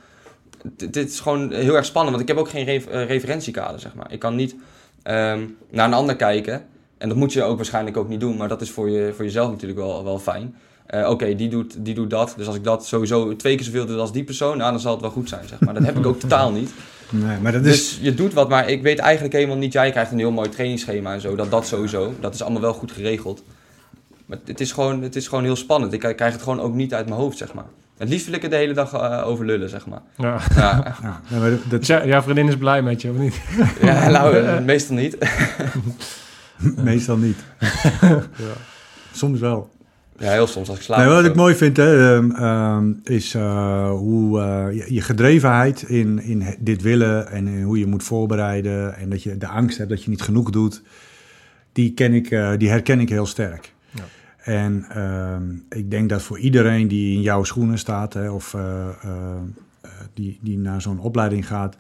[0.76, 3.94] D- Dit is gewoon heel erg spannend, want ik heb ook geen re- referentiekader, zeg
[3.94, 4.12] maar.
[4.12, 4.54] Ik kan niet
[5.02, 6.64] ehm, naar een ander kijken.
[6.98, 9.24] En dat moet je ook waarschijnlijk ook niet doen, maar dat is voor, je, voor
[9.24, 10.54] jezelf natuurlijk wel, wel fijn.
[10.87, 12.35] Eh, Oké, die, doet, die doet dat.
[12.37, 14.92] Dus als ik dat sowieso twee keer zoveel doe als die persoon, nou, dan zal
[14.92, 15.75] het wel goed zijn, zeg maar.
[15.75, 16.71] Dat heb ik ook totaal niet.
[17.11, 17.88] Nee, maar dat is...
[17.88, 19.73] Dus je doet wat, maar ik weet eigenlijk helemaal niet...
[19.73, 22.14] Jij krijgt een heel mooi trainingsschema en zo, dat, dat sowieso.
[22.21, 23.42] Dat is allemaal wel goed geregeld.
[24.27, 25.92] Maar het is gewoon, het is gewoon heel spannend.
[25.92, 27.64] Ik krijg het gewoon ook niet uit mijn hoofd, zeg maar.
[27.99, 30.01] Het liefst wil ik er de hele dag eh, over lullen, zeg maar.
[30.16, 30.40] Ja.
[30.55, 30.95] Ja,
[31.29, 33.40] Ja, maar dat, Dus jij- jouw vriendin is blij met je, of niet?
[33.83, 35.16] ja nou, eh, meestal niet.
[36.90, 37.37] meestal niet.
[39.12, 39.71] Soms wel.
[40.22, 40.98] Ja, heel soms als ik slaap.
[40.98, 46.22] Nee, wat ik mooi vind, hè, ehm, ehm, is eh, hoe eh, je, gedrevenheid in,
[46.22, 49.90] in dit willen en in hoe je moet voorbereiden en dat je de angst hebt
[49.90, 50.82] dat je niet genoeg doet,
[51.72, 53.72] die, ken ik, eh, die herken ik heel sterk.
[53.90, 54.04] Ja.
[54.42, 58.88] En ehm, ik denk dat voor iedereen die in jouw schoenen staat hè, of eh,
[58.88, 59.37] eh,
[59.80, 61.76] eh, die, die naar zo'n opleiding gaat,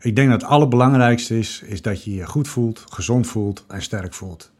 [0.00, 3.82] ik denk dat het allerbelangrijkste is, is dat je je goed voelt, gezond voelt en
[3.82, 4.52] sterk voelt.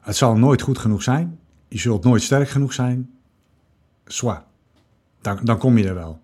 [0.00, 1.38] Het zal nooit goed genoeg zijn.
[1.72, 3.10] Je zult nooit sterk genoeg zijn.
[4.04, 4.44] Zwaar.
[5.20, 6.20] Dan, dan kom je er wel.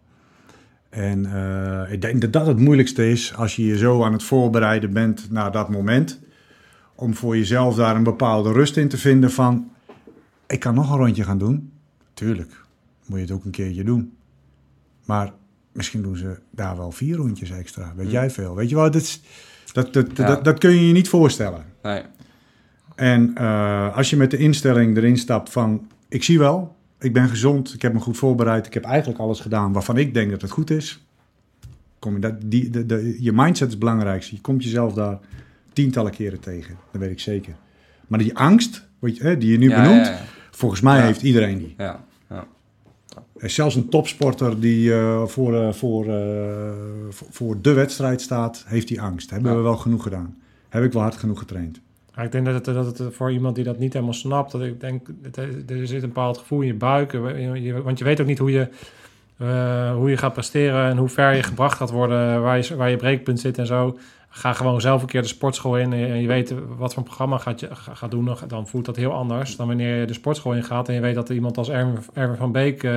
[0.88, 4.22] En eh, ik denk dat dat het moeilijkste is als je je zo aan het
[4.22, 6.20] voorbereiden bent naar dat moment.
[6.94, 9.70] Om voor jezelf daar een bepaalde rust in te vinden van...
[10.46, 11.72] Ik kan nog een rondje gaan doen.
[12.14, 12.64] Tuurlijk,
[13.06, 14.12] moet je het ook een keertje doen.
[15.04, 15.32] Maar
[15.72, 17.92] misschien doen ze daar wel vier rondjes extra.
[17.96, 18.14] Weet Hmm.
[18.14, 18.54] jij veel?
[18.54, 19.22] Weet je wel, dat, is-
[19.72, 20.26] dat, dat, Ja.
[20.26, 21.64] dat, dat kun je je niet voorstellen.
[21.82, 22.02] Nee.
[22.98, 25.88] En eh, als je met de instelling erin stapt van...
[26.08, 28.66] Ik zie wel, ik ben gezond, ik heb me goed voorbereid...
[28.66, 31.06] ik heb eigenlijk alles gedaan waarvan ik denk dat het goed is...
[31.98, 34.34] Kom je, dat, die, de, de, je mindset is het belangrijkste.
[34.34, 35.18] Je komt jezelf daar
[35.72, 36.76] tientallen keren tegen.
[36.92, 37.54] Dat weet ik zeker.
[38.06, 40.06] Maar die angst, weet je, hè, die je nu Ja, benoemt...
[40.06, 40.24] ja, ja.
[40.50, 41.74] volgens mij heeft iedereen die.
[41.76, 42.04] Ja,
[43.34, 46.04] zelfs een topsporter die eh, voor, eh, voor,
[47.10, 48.64] voor, de wedstrijd staat...
[48.66, 49.30] heeft die angst.
[49.30, 50.36] Hebben we wel genoeg gedaan.
[50.68, 51.80] Heb ik wel hard genoeg getraind.
[52.18, 54.62] Ja, ik denk dat het, dat het voor iemand die dat niet helemaal snapt, dat
[54.62, 55.08] ik denk,
[55.68, 57.12] er zit een bepaald gevoel in je buik.
[57.82, 58.68] Want je weet ook niet hoe je,
[59.36, 62.90] eh, hoe je gaat presteren en hoe ver je gebracht gaat worden, waar je, waar
[62.90, 63.98] je breekpunt zit en zo.
[64.30, 67.60] Ga gewoon zelf een keer de sportschool in en je, weet wat voor programma gaat
[67.60, 68.30] je ga- gaat doen.
[68.48, 71.14] Dan voelt dat heel anders dan wanneer je de sportschool in gaat en je weet
[71.14, 72.90] dat er iemand als Erwin, Erwin van Beek eh,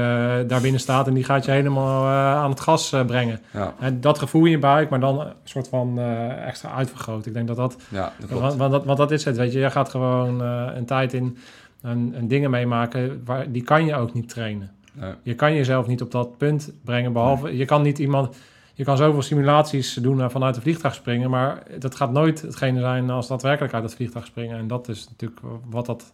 [0.48, 3.40] daar binnen staat en die gaat je helemaal eh, aan het gas eh, brengen.
[3.54, 6.00] Ja, En dat gevoel in je buik, maar dan een soort van
[6.46, 7.26] extra uitvergroot.
[7.26, 9.60] Ik denk dat dat ja, dat want, want, dat, want dat is het, weet je.
[9.60, 11.38] Je gaat gewoon een tijd in
[11.82, 14.72] en, en dingen meemaken, waar, die kan je ook niet trainen.
[14.94, 15.14] Nee.
[15.24, 17.58] Je kan jezelf niet op dat punt brengen, behalve...
[17.58, 18.36] Je kan niet iemand...
[18.74, 22.80] Je kan zoveel simulaties doen eh, vanuit een vliegtuig springen, maar dat gaat nooit hetgene
[22.80, 24.58] zijn als daadwerkelijk uit het vliegtuig springen.
[24.58, 26.14] En dat is natuurlijk wat, dat,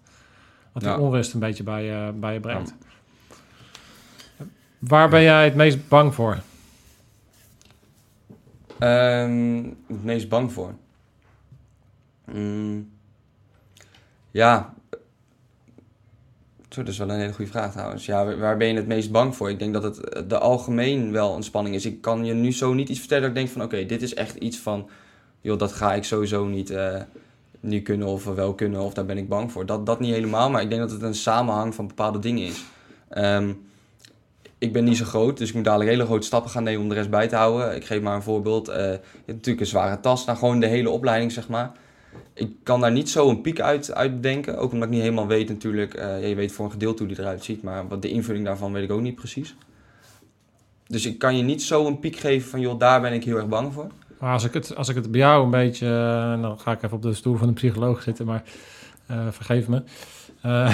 [0.71, 0.97] wat die Ja.
[0.99, 2.73] onrust een beetje bij, je bij je brengt.
[4.79, 6.37] Waar ben jij het meest bang voor?
[8.79, 10.73] Ehm, het meest bang voor?
[12.25, 12.89] Mm,
[14.31, 14.73] ja.
[16.83, 18.05] Dat is wel een hele goede vraag trouwens.
[18.05, 19.49] Ja, waar- ben je het meest bang voor?
[19.49, 21.85] Ik denk dat het eh, de algemeen wel een spanning is.
[21.85, 23.63] Ik kan je nu zo niet iets vertellen dat ik denk van...
[23.63, 24.89] Oké, dit is echt iets van...
[25.41, 26.73] Joh, dat ga ik sowieso niet,
[27.59, 29.65] niet kunnen of wel kunnen of daar ben ik bang voor.
[29.65, 32.63] Dat, dat niet helemaal, maar ik denk dat het een samenhang van bepaalde dingen is.
[33.09, 33.53] Ehm,
[34.57, 36.89] ik ben niet zo groot, dus ik moet dadelijk hele grote stappen gaan nemen om
[36.89, 37.75] de rest bij te houden.
[37.75, 38.67] Ik geef maar een voorbeeld.
[38.67, 41.71] Eh, je hebt natuurlijk een zware tas, nou gewoon de hele opleiding, zeg maar.
[42.33, 44.57] Ik kan daar niet zo een piek uit, uit bedenken.
[44.57, 45.93] Ook omdat ik niet helemaal weet natuurlijk.
[45.93, 48.45] eh, ja, je weet voor een gedeelte hoe die eruit ziet, maar wat de invulling
[48.45, 49.55] daarvan weet ik ook niet precies.
[50.87, 53.35] Dus ik kan je niet zo een piek geven van, joh, daar ben ik heel
[53.35, 53.87] erg bang voor.
[54.19, 55.87] Maar als ik het, als ik het bij jou een beetje...
[55.87, 58.43] eh, dan ga ik even op de stoel van de psycholoog zitten, maar
[59.05, 59.83] eh, vergeef me.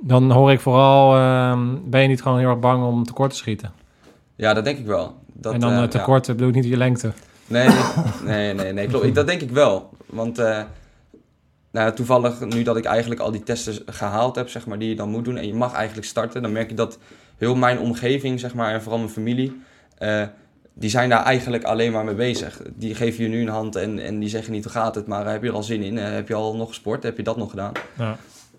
[0.00, 1.14] Dan hoor ik vooral...
[1.16, 3.72] ehm, ben je niet gewoon heel erg bang om tekort te schieten?
[4.36, 5.16] Ja, dat denk ik wel.
[5.32, 5.88] Dat, en dan eh, ja.
[5.88, 7.12] tekort bedoel ik niet je lengte.
[7.48, 7.68] Nee,
[8.24, 9.04] nee, nee, nee, klopt.
[9.04, 9.90] Ik, dat denk ik wel.
[10.06, 10.62] Want eh,
[11.70, 14.94] nou, toevallig, nu dat ik eigenlijk al die testen gehaald heb, zeg maar, die je
[14.94, 16.98] dan moet doen, en je mag eigenlijk starten, dan merk je dat
[17.36, 19.60] heel mijn omgeving, zeg maar, en vooral mijn familie,
[19.98, 20.22] eh,
[20.74, 22.60] die zijn daar eigenlijk alleen maar mee bezig.
[22.74, 25.30] Die geven je nu een hand en, en die zeggen niet hoe gaat het, maar
[25.30, 25.98] heb je er al zin in?
[25.98, 27.02] Eh, heb je al nog gesport?
[27.02, 27.72] Heb je dat nog gedaan?
[27.98, 28.16] Ja.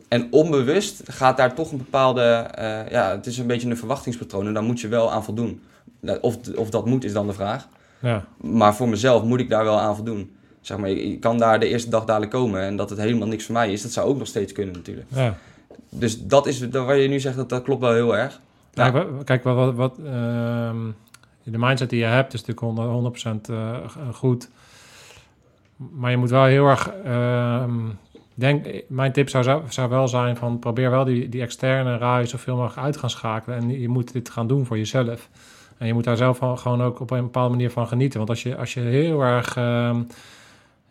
[0.07, 2.47] En onbewust gaat daar toch een bepaalde,
[2.89, 5.61] ja, het is een beetje een verwachtingspatroon en daar moet je wel aan voldoen.
[5.99, 7.67] Nou, Of, of dat moet, is dan de vraag.
[7.99, 8.25] Ja.
[8.37, 10.31] Maar voor mezelf moet ik daar wel aan voldoen.
[10.61, 13.45] Zeg maar, ik, kan daar de eerste dag dadelijk komen en dat het helemaal niks
[13.45, 15.07] voor mij is, dat zou ook nog steeds kunnen natuurlijk.
[15.09, 15.35] ja.
[15.89, 18.41] Dus dat is waar je nu zegt, dat, dat klopt wel heel erg.
[18.73, 20.77] Ja, Kijk, wat, wat, wat, ehm,
[21.43, 23.77] de mindset die je hebt is natuurlijk 100%, 100% eh,
[24.13, 24.49] goed.
[25.75, 26.89] Maar je moet wel heel erg...
[27.03, 27.71] ehm,
[28.33, 32.29] denk, mijn tip zou, zou- zou wel zijn van probeer wel die, die externe ruis
[32.29, 33.57] zoveel mogelijk uit gaan schakelen.
[33.57, 35.29] En je moet dit gaan doen voor jezelf.
[35.79, 38.17] En je moet daar zelf gewoon ook op een bepaalde manier van genieten.
[38.17, 40.01] Want als je, als je heel erg ehm,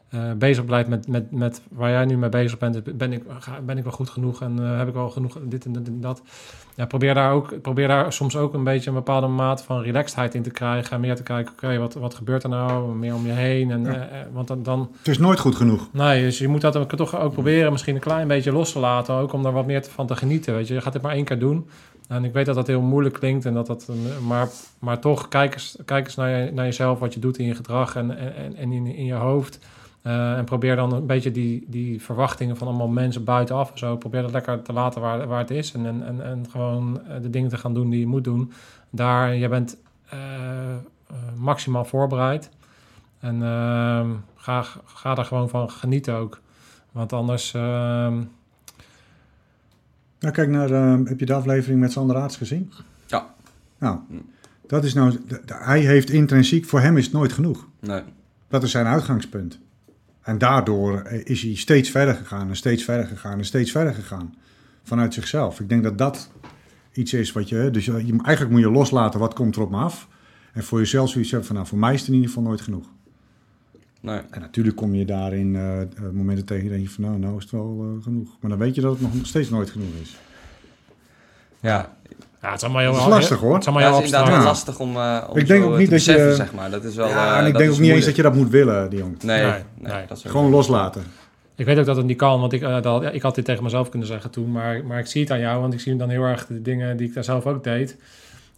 [0.09, 3.23] eh, bezig blijft met, met, met waar jij nu mee bezig bent, ben ik,
[3.67, 6.01] ben ik wel goed genoeg en eh, heb ik wel genoeg dit en dit en
[6.01, 6.23] dat.
[6.77, 10.35] Ja, probeer daar ook probeer daar soms ook een beetje een bepaalde mate van relaxedheid
[10.35, 10.93] in te krijgen.
[10.93, 12.95] En meer te kijken, oké, wat, wat gebeurt er nou?
[12.95, 13.71] Meer om je heen.
[13.71, 13.93] En, Ja.
[13.93, 15.89] eh, want dan, dan, Het is nooit goed genoeg.
[15.93, 18.79] nee, dus je moet dat ook toch ook proberen misschien een klein beetje los te
[18.79, 19.15] laten.
[19.15, 20.55] Ook om daar wat meer van te genieten.
[20.55, 21.69] Weet je, je gaat dit maar één keer doen.
[22.09, 23.45] En ik weet dat dat heel moeilijk klinkt.
[23.45, 23.89] En dat dat,
[24.27, 27.47] maar, maar toch, kijk eens, kijk eens naar, je, naar jezelf, wat je doet in
[27.47, 29.59] je gedrag en, en, en in, in je hoofd.
[30.03, 33.97] Eh, en probeer dan een beetje die, die verwachtingen van allemaal mensen buitenaf en zo.
[33.97, 35.73] Probeer dat lekker te laten waar, waar het is.
[35.73, 38.53] En, en, en, en gewoon eh, de dingen te gaan doen die je moet doen.
[38.91, 39.77] Daar, je bent
[40.09, 40.19] eh,
[41.37, 42.51] maximaal voorbereid.
[43.19, 46.41] En ehm, ga, ga daar gewoon van genieten ook.
[46.93, 47.55] Want anders...
[50.21, 52.73] Nou, kijk naar, ehm, heb je de aflevering met Sander Aarts gezien?
[53.07, 53.35] Ja.
[53.79, 53.99] Nou,
[54.67, 57.67] dat is nou, hij heeft intrinsiek, voor hem is het nooit genoeg.
[57.81, 58.03] Nee.
[58.49, 59.59] Dat is zijn uitgangspunt.
[60.23, 63.95] En daardoor eh, is hij steeds verder gegaan en steeds verder gegaan en steeds verder
[63.95, 64.35] gegaan.
[64.83, 65.61] Vanuit zichzelf.
[65.61, 66.31] Ik denk dat dat
[66.93, 67.71] iets is wat je...
[67.71, 70.09] Dus je, je- eigenlijk moet je loslaten wat komt er op me af.
[70.53, 72.61] En voor jezelf zoiets hebben van, nou, voor mij is het in ieder geval nooit
[72.61, 72.87] genoeg.
[74.01, 74.21] Nee.
[74.31, 77.43] En natuurlijk kom je daarin eh, eh, momenten tegen dat je van, nou, nou is
[77.43, 78.29] het wel eh, genoeg.
[78.41, 80.17] Maar dan weet je dat het nog steeds nooit genoeg is.
[81.61, 81.97] Ja,
[82.43, 83.53] Ja, het is allemaal heel, Dat is lastig, hoor.
[83.53, 84.97] Het is allemaal ja, heel het is inderdaad wel lastig om,
[85.31, 86.71] om Ik denk ook niet te dat je- beseffen, zeg maar.
[86.71, 88.35] Dat is wel, ja, eh, en ik dat denk ook niet eens dat je dat
[88.35, 89.19] moet willen, die jongen.
[89.25, 90.07] Nee, Nee, nee, nee.
[90.07, 91.03] dat is ook Gewoon loslaten.
[91.55, 93.63] Ik weet ook dat het niet kan, want ik, dat, ja, ik had dit tegen
[93.63, 94.53] mezelf kunnen zeggen toen.
[94.53, 96.97] Maar, maar ik zie het aan jou, want ik zie dan heel erg de dingen
[96.97, 97.97] die ik daar zelf ook deed.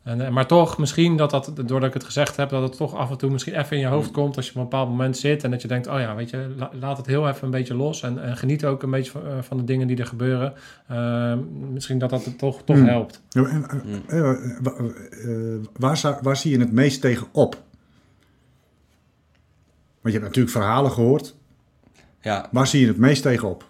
[0.02, 2.94] En, eh, maar toch, misschien dat dat, doordat ik het gezegd heb, dat het toch
[2.94, 5.16] af en toe misschien even in je hoofd komt als je op een bepaald moment
[5.16, 5.44] zit.
[5.44, 7.74] En dat je denkt, oh ja, weet je, la- laat het heel even een beetje
[7.74, 8.02] los.
[8.02, 10.52] En, en geniet ook een beetje van, eh, van de dingen die er gebeuren.
[10.86, 11.34] Eh,
[11.72, 12.86] misschien dat dat het toch, toch Hmm.
[12.86, 13.22] helpt.
[13.28, 15.62] Ja, en, eh, Mm.
[15.76, 17.54] wa- waar, waar zie je het meest tegen op?
[20.00, 21.34] Want je hebt natuurlijk verhalen gehoord.
[22.20, 23.64] Ja, Waar zie je het meest tegen op?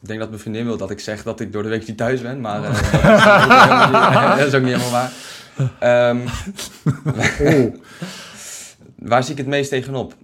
[0.00, 1.96] ik denk dat mijn vriendin wil dat ik zeg dat ik door de week niet
[1.96, 5.12] thuis ben, maar eh, dat, is ook helemaal niet- dat is ook niet helemaal waar.
[5.78, 6.18] Ehm,
[7.40, 7.74] Oh,
[9.00, 10.14] waar zie ik het meest tegenop?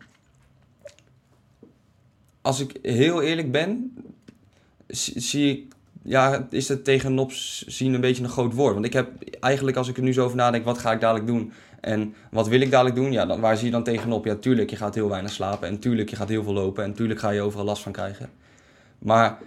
[2.41, 3.97] Als ik heel eerlijk ben,
[4.87, 5.73] zie, ik,
[6.03, 8.75] ja, is het tegenop zien een beetje een groot woord.
[8.75, 11.27] Want ik heb eigenlijk, als ik er nu zo over nadenk, wat ga ik dadelijk
[11.27, 11.53] doen?
[11.81, 13.13] En wat wil ik dadelijk doen?
[13.13, 14.25] Ja, dan, waar zie je dan tegenop?
[14.25, 15.69] Ja, tuurlijk, je gaat heel weinig slapen.
[15.69, 16.85] En tuurlijk, je gaat heel veel lopen.
[16.85, 18.31] En tuurlijk ga je overal last van krijgen.
[18.99, 19.39] Maar,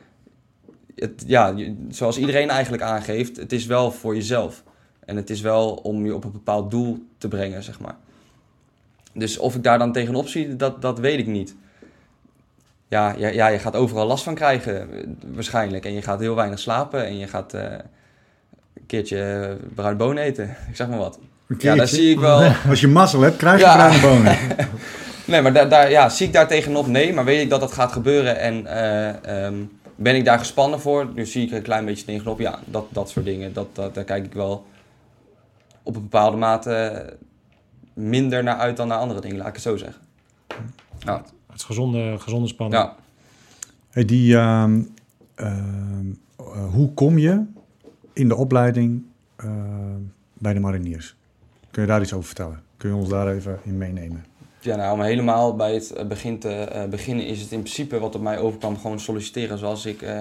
[0.95, 1.55] het, ja,
[1.89, 4.63] zoals iedereen eigenlijk aangeeft, het is wel voor jezelf.
[5.09, 7.95] En het is wel om je op een bepaald doel te brengen, zeg maar.
[9.13, 11.55] Dus of ik daar dan tegenop zie, dat, dat weet ik niet.
[12.87, 15.85] Ja, ja, ja, je gaat overal last van krijgen, eh, waarschijnlijk.
[15.85, 17.63] En je gaat heel weinig slapen en je gaat eh,
[18.73, 20.43] een keertje eh, bruin boon eten.
[20.69, 21.19] Ik zeg maar wat.
[21.57, 22.51] Ja, daar zie ik wel...
[22.69, 23.75] Als je mazzel hebt, krijg je Ja.
[23.75, 24.37] bruine bonen.
[25.29, 26.87] Nee, maar daar, daar, ja, zie ik daar tegenop?
[26.87, 29.55] Nee, maar weet ik dat dat gaat gebeuren en eh, ehm,
[29.95, 31.07] ben ik daar gespannen voor?
[31.13, 32.39] Nu zie ik er een klein beetje tegenop.
[32.39, 34.65] Ja, dat, dat soort dingen, dat, dat, daar kijk ik wel
[35.89, 37.17] op een bepaalde mate
[37.93, 40.01] minder naar uit dan naar andere dingen, laat ik het zo zeggen.
[40.99, 42.81] Ja, Het is gezonde, gezonde spanning.
[42.81, 42.95] ja.
[43.89, 44.81] Hey, die, ehm,
[45.35, 47.45] ehm, eh, hoe kom je
[48.13, 49.03] in de opleiding
[49.35, 49.99] ehm,
[50.33, 51.15] bij de mariniers?
[51.71, 52.61] Kun je daar iets over vertellen?
[52.77, 54.25] Kun je ons daar even in meenemen?
[54.61, 57.99] Ja, nou, om helemaal bij het eh, begin te eh, beginnen is het in principe
[57.99, 60.19] wat op mij overkwam gewoon solliciteren zoals ik eh,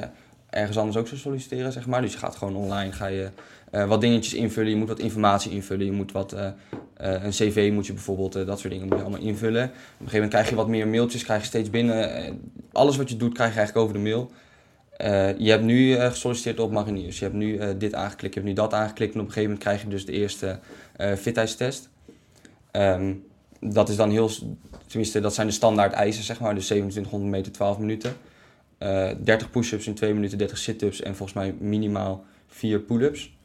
[0.50, 2.00] ergens anders ook zou solliciteren, zeg maar.
[2.00, 3.30] Dus je gaat gewoon online, ga je
[3.70, 6.46] eh, wat dingetjes invullen, je moet wat informatie invullen, je moet wat, eh,
[6.96, 9.64] eh, een cv moet je bijvoorbeeld, dat soort dingen moet je allemaal invullen.
[9.64, 12.38] Op een gegeven moment krijg je wat meer mailtjes, krijg je steeds binnen.
[12.72, 14.30] Alles wat je doet krijg je eigenlijk over de mail.
[15.38, 18.74] Je hebt nu gesolliciteerd op mariniers, je hebt nu dit aangeklikt, je hebt nu dat
[18.74, 20.58] aangeklikt en op een gegeven moment krijg je dus de eerste
[21.16, 21.88] fitheidstest.
[22.70, 23.14] Ehm,
[23.60, 24.30] dat is dan heel,
[24.86, 26.54] tenminste, dat zijn de standaard eisen, zeg maar.
[26.54, 28.12] Dus 2700 meter, 12 minuten.
[28.78, 33.37] Eh 30 push-ups in 2 minuten, 30 sit-ups en volgens mij minimaal 4 pull-ups.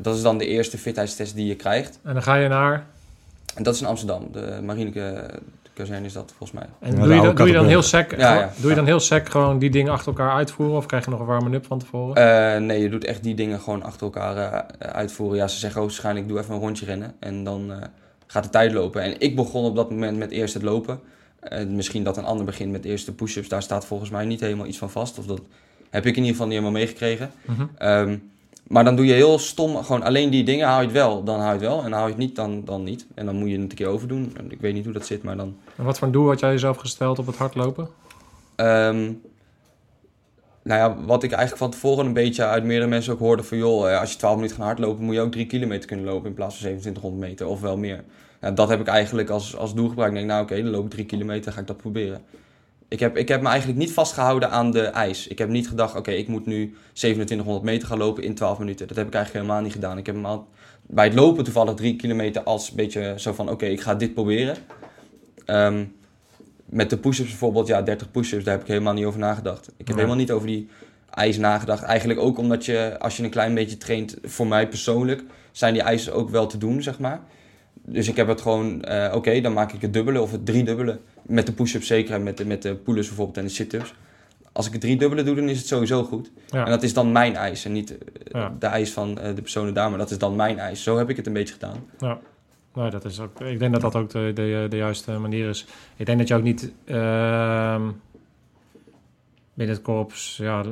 [0.00, 1.98] Dat is dan de eerste fitheidstest die je krijgt.
[2.02, 2.86] En dan ga je naar...
[3.54, 4.28] En dat is in Amsterdam.
[4.32, 6.68] De marinekazerne is dat volgens mij.
[6.80, 8.52] En doe, je, dan, doe je dan heel sec, Ja, gewoon- ja.
[8.60, 10.76] doe je dan heel sec gewoon die dingen achter elkaar uitvoeren?
[10.76, 12.14] Of krijg je nog een warm-up van tevoren?
[12.54, 15.36] Eh, nee, je doet echt die dingen gewoon achter elkaar eh, uitvoeren.
[15.38, 17.14] Ja, ze zeggen ook waarschijnlijk, doe even een rondje rennen.
[17.18, 17.76] En dan eh,
[18.26, 19.02] gaat de tijd lopen.
[19.02, 21.00] En ik begon op dat moment met eerst het lopen.
[21.68, 23.48] Misschien dat een ander begint met eerst de push-ups.
[23.48, 25.18] Daar staat volgens mij niet helemaal iets van vast.
[25.18, 25.40] Of dat
[25.90, 27.30] heb ik in ieder geval niet helemaal meegekregen.
[27.78, 28.16] Ehm,
[28.68, 31.38] maar dan doe je heel stom, gewoon alleen die dingen, haal je het wel, dan
[31.38, 31.84] haal je het wel.
[31.84, 33.06] En haal je het niet, dan, dan niet.
[33.14, 34.32] En dan moet je het een keer overdoen.
[34.36, 35.56] En Ik weet niet hoe dat zit, maar dan...
[35.76, 37.88] En wat voor een doel had jij jezelf gesteld op het hardlopen?
[38.54, 39.12] Ehm,
[40.62, 43.58] nou ja, wat ik eigenlijk van tevoren een beetje uit meerdere mensen ook hoorde van...
[43.58, 46.28] joh, eh, als je 12 minuten gaat hardlopen, moet je ook 3 kilometer kunnen lopen
[46.28, 48.04] in plaats van 2700 meter of wel meer.
[48.40, 50.12] Ja, dat heb ik eigenlijk als, als doel gebruikt.
[50.12, 52.20] Ik denk, nou oké, dan loop ik 3 kilometer, ga ik dat proberen.
[52.88, 55.26] Ik heb, ik heb me eigenlijk niet vastgehouden aan de ijs.
[55.26, 58.86] Ik heb niet gedacht, oké, ik moet nu 2700 meter gaan lopen in 12 minuten.
[58.88, 59.98] Dat heb ik eigenlijk helemaal niet gedaan.
[59.98, 60.48] Ik heb hem al,
[60.86, 64.14] bij het lopen toevallig 3 kilometer als een beetje zo van, oké, ik ga dit
[64.14, 64.56] proberen.
[65.44, 65.84] Ehm,
[66.64, 69.66] met de push-ups bijvoorbeeld, ja, 30 push-ups, daar heb ik helemaal niet over nagedacht.
[69.68, 69.96] Ik heb Nee.
[69.96, 70.68] helemaal niet over die
[71.10, 71.82] ijs nagedacht.
[71.82, 75.22] Eigenlijk ook omdat je, als je een klein beetje traint, voor mij persoonlijk,
[75.52, 77.20] zijn die eisen ook wel te doen, zeg maar.
[77.90, 80.98] Dus ik heb het gewoon, eh, oké, dan maak ik het dubbele of het driedubbele.
[81.22, 83.94] Met de push-ups zeker en met de, met de pull-ups bijvoorbeeld en de sit-ups.
[84.52, 86.30] Als ik het driedubbele doe, dan is het sowieso goed.
[86.50, 86.64] Ja.
[86.64, 88.54] En dat is dan mijn eis en niet eh, Ja.
[88.58, 90.82] de eis van eh, de personen daar, maar dat is dan mijn eis.
[90.82, 91.84] Zo heb ik het een beetje gedaan.
[91.98, 92.18] Ja.
[92.74, 95.66] Nee, dat is ook, ik denk dat dat ook de, de, de juiste manier is.
[95.96, 97.82] Ik denk dat je ook niet ehm,
[99.54, 100.64] binnen het korps, ja,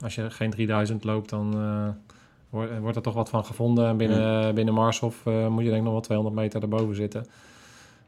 [0.00, 1.54] als je geen 3000 loopt, dan
[2.52, 3.86] wordt, wordt er toch wat van gevonden.
[3.86, 7.26] En binnen, binnen Marshof eh, moet je denk ik nog wel 200 meter erboven zitten.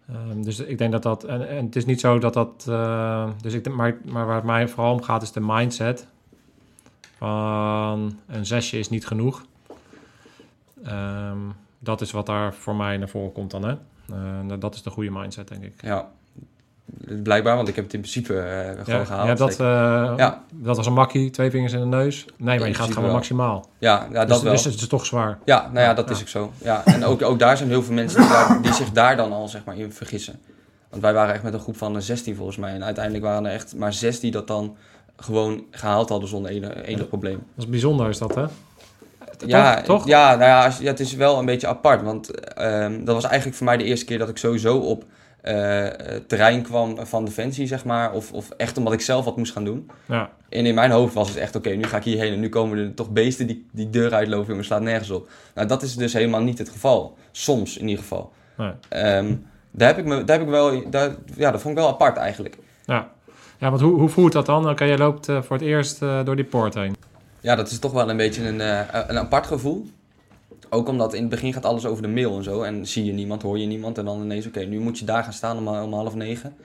[0.09, 3.31] Ehm, dus ik denk dat dat, en, en het is niet zo dat dat, eh,
[3.41, 6.07] dus ik, maar, maar waar het mij vooral om gaat is de mindset.
[7.17, 9.45] Van een zesje is niet genoeg.
[10.85, 11.39] Ehm,
[11.79, 13.75] dat is wat daar voor mij naar voren komt dan, hè?
[14.11, 15.83] Eh, dat is de goede mindset, denk ik.
[15.83, 16.11] Ja,
[17.23, 19.27] blijkbaar, want ik heb het in principe eh, gewoon Ja, gehaald.
[19.29, 20.43] ja, dat, eh, Ja.
[20.53, 22.25] dat was een makkie, twee vingers in de neus.
[22.37, 23.13] Nee, maar je gaat gewoon wel.
[23.13, 23.67] maximaal.
[23.79, 24.53] ja, ja, dat dus, wel.
[24.53, 25.39] dus het is toch zwaar.
[25.45, 26.53] Ja, nou ja, dat is ook zo.
[26.59, 29.33] Ja, en ook, ook daar zijn heel veel mensen die, daar- die zich daar dan
[29.33, 30.41] al zeg maar, in vergissen.
[30.91, 32.73] Want wij waren echt met een groep van eh, 16 volgens mij.
[32.75, 34.77] En uiteindelijk waren er echt maar zes die dat dan
[35.17, 37.35] gewoon gehaald hadden zonder enig, enig probleem.
[37.55, 38.45] Dat is bijzonder, is dat, hè?
[39.47, 40.07] Ja, toch?
[40.07, 42.03] ja, nou ja, als, ja, het is wel een beetje apart.
[42.03, 45.05] Want ehm, dat was eigenlijk voor mij de eerste keer dat ik sowieso op
[45.45, 48.13] eh, het terrein kwam van Defensie, zeg maar.
[48.13, 49.91] Of, of echt omdat ik zelf wat moest gaan doen.
[50.07, 52.49] Ja, En in mijn hoofd was het echt, oké, nu ga ik hierheen en nu
[52.49, 55.29] komen er toch beesten die die deur uitlopen, jongen, slaat nergens op.
[55.55, 57.17] Nou, dat is dus helemaal niet het geval.
[57.33, 58.33] Soms in ieder geval.
[58.57, 58.73] nee.
[58.89, 59.35] Ehm,
[59.71, 62.17] daar heb ik me, daar heb ik wel, daar, ja, dat vond ik wel apart
[62.17, 62.59] eigenlijk.
[62.85, 63.09] Ja.
[63.59, 64.69] ja, want hoe, hoe voelt dat dan?
[64.69, 66.97] Oké, je loopt eh, voor het eerst eh, door die poort heen.
[67.41, 69.87] Ja, dat is toch wel een beetje een, eh, een apart gevoel.
[70.75, 72.63] Ook omdat in het begin gaat alles over de mail en zo.
[72.63, 73.99] En zie je niemand, hoor je niemand.
[73.99, 76.57] En dan ineens, oké, nu moet je daar gaan staan om, om half negen.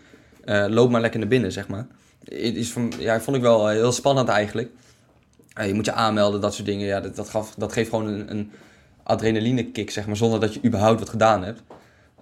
[0.43, 1.87] Eh, loop maar lekker naar binnen, zeg maar.
[2.23, 4.69] Het is van, ja, vond ik wel eh, heel spannend eigenlijk.
[5.53, 6.87] Eh, je moet je aanmelden, dat soort dingen.
[6.87, 8.51] Ja, dat, dat, gaf, dat geeft gewoon een, een
[9.03, 10.17] adrenaline kick, zeg maar.
[10.17, 11.61] Zonder dat je überhaupt wat gedaan hebt.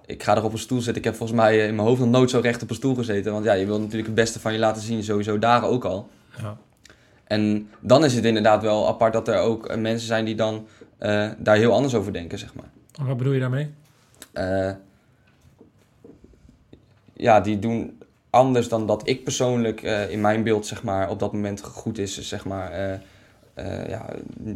[0.06, 0.96] Ik ga er op een stoel zitten.
[0.96, 2.94] Ik heb volgens mij eh, in mijn hoofd nog nooit zo recht op een stoel
[2.94, 3.32] gezeten.
[3.32, 5.02] Want ja, je wil natuurlijk het beste van je laten zien.
[5.02, 6.08] Sowieso daar ook al.
[6.42, 6.56] Ja.
[7.24, 10.66] En dan is het inderdaad wel apart dat er ook eh, mensen zijn die dan
[10.98, 12.70] eh, daar heel anders over denken, zeg maar.
[13.06, 13.70] Wat bedoel je daarmee?
[14.32, 14.70] Eh,
[17.12, 17.98] ja, die doen
[18.30, 21.98] anders dan dat ik persoonlijk eh, in mijn beeld, zeg maar, op dat moment goed
[21.98, 23.00] is, zeg maar.
[23.88, 24.06] ja,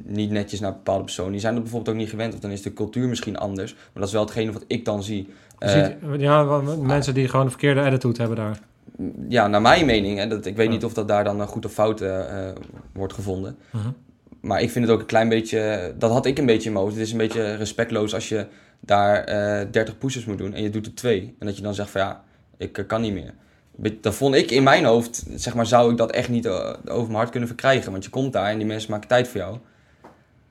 [0.04, 1.32] niet netjes naar bepaalde personen.
[1.32, 3.74] Die zijn dat bijvoorbeeld ook niet gewend, of dan is de cultuur misschien anders.
[3.74, 5.28] Maar dat is wel hetgene wat ik dan zie.
[5.58, 5.68] Je
[6.10, 8.60] ziet- ja, mensen die gewoon een verkeerde attitude hebben daar.
[9.28, 11.72] ja, naar mijn mening, hè, dat, ik weet niet of dat daar dan goed of
[11.72, 12.04] fout
[12.92, 13.56] wordt gevonden.
[13.70, 13.88] Mhm.
[14.42, 16.84] Maar ik vind het ook een klein beetje, dat had ik een beetje in mijn
[16.84, 16.96] hoofd.
[16.96, 18.46] Het is een beetje respectloos als je
[18.80, 21.34] daar eh 30 push-ups moet doen en je doet er twee.
[21.38, 22.22] En dat je dan zegt van ja,
[22.56, 23.34] ik eh, kan niet meer.
[24.00, 27.06] Dat vond ik in mijn hoofd, zeg maar, zou ik dat echt niet eh, over
[27.06, 27.90] mijn hart kunnen verkrijgen.
[27.92, 29.56] Want je komt daar en die mensen maken tijd voor jou.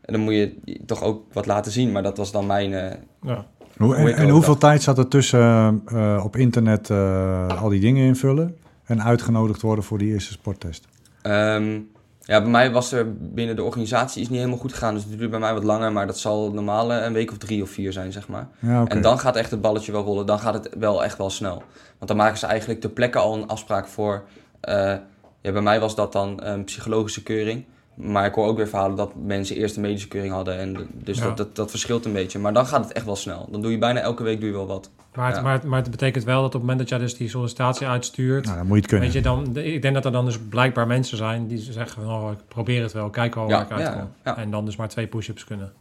[0.02, 1.92] En dan moet je toch ook wat laten zien.
[1.92, 2.74] Maar dat was dan mijn...
[2.74, 3.46] eh, Ja.
[3.78, 4.60] Hoe, en, hoeveel dacht.
[4.60, 9.84] tijd zat er tussen eh, op internet eh, al die dingen invullen en uitgenodigd worden
[9.84, 10.88] voor die eerste sporttest?
[11.22, 11.80] Ehm,
[12.26, 14.94] ja, bij mij was er binnen de organisatie is niet helemaal goed gegaan.
[14.94, 15.92] Dus het duurt bij mij wat langer.
[15.92, 18.48] Maar dat zal normaal eh, een week of drie of vier zijn, zeg maar.
[18.60, 18.86] Ja.
[18.88, 20.26] En dan gaat echt het balletje wel rollen.
[20.26, 21.64] Dan gaat het wel echt wel snel.
[21.98, 24.24] Want dan maken ze eigenlijk ter plekke al een afspraak voor.
[24.60, 24.94] eh,
[25.42, 27.66] ja, bij mij was dat dan een psychologische keuring.
[27.96, 30.58] Maar ik hoor ook weer verhalen dat mensen eerst een medische keuring hadden.
[30.58, 31.24] En de- dus Ja.
[31.24, 32.40] dat, dat, dat verschilt een beetje.
[32.40, 33.48] Maar dan gaat het echt wel snel.
[33.52, 34.90] Dan doe je bijna elke week doe je wel wat.
[35.16, 35.42] Maar, het, Ja.
[35.42, 37.88] maar, het, maar het betekent wel dat op het moment dat jij dus die sollicitatie
[37.88, 38.46] uitstuurt...
[38.46, 39.06] Nou, dan moet je het kunnen.
[39.08, 42.14] Weet je, dan, ik denk dat er dan dus blijkbaar mensen zijn die zeggen van...
[42.14, 44.38] Oh, ik probeer het wel, kijk wel Ja, waar ik uit ja.
[44.38, 45.74] En dan dus maar twee push-ups kunnen.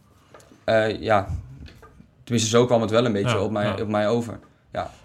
[0.63, 1.27] Eh, ja,
[2.23, 4.39] tenminste zo kwam het wel een beetje op, mij, op mij over.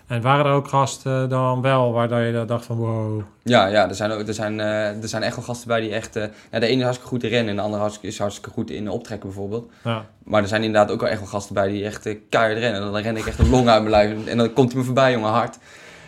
[0.07, 3.23] En waren er ook gasten dan wel waar je dacht van wow...
[3.43, 5.93] Ja, ja er, zijn ook, er, zijn, eh, er zijn echt wel gasten bij die
[5.93, 6.15] echt...
[6.51, 8.91] ja, de ene is hartstikke goed in rennen en de andere is hartstikke goed in
[8.91, 9.71] optrekken bijvoorbeeld.
[9.85, 12.59] Ja, Maar er zijn inderdaad ook wel echt wel gasten bij die echt eh, keihard
[12.59, 12.83] rennen.
[12.83, 14.27] En dan ren ik echt een long uit mijn lijf.
[14.27, 15.59] En dan komt hij me voorbij, jongen, hard.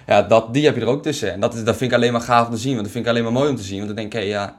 [0.07, 1.33] Ja, dat, die heb je er ook tussen.
[1.33, 2.73] En dat, is, dat vind ik alleen maar gaaf om te zien.
[2.73, 3.77] Want dat vind ik alleen maar mooi om te zien.
[3.77, 4.57] Want dan denk ik, hé, ja...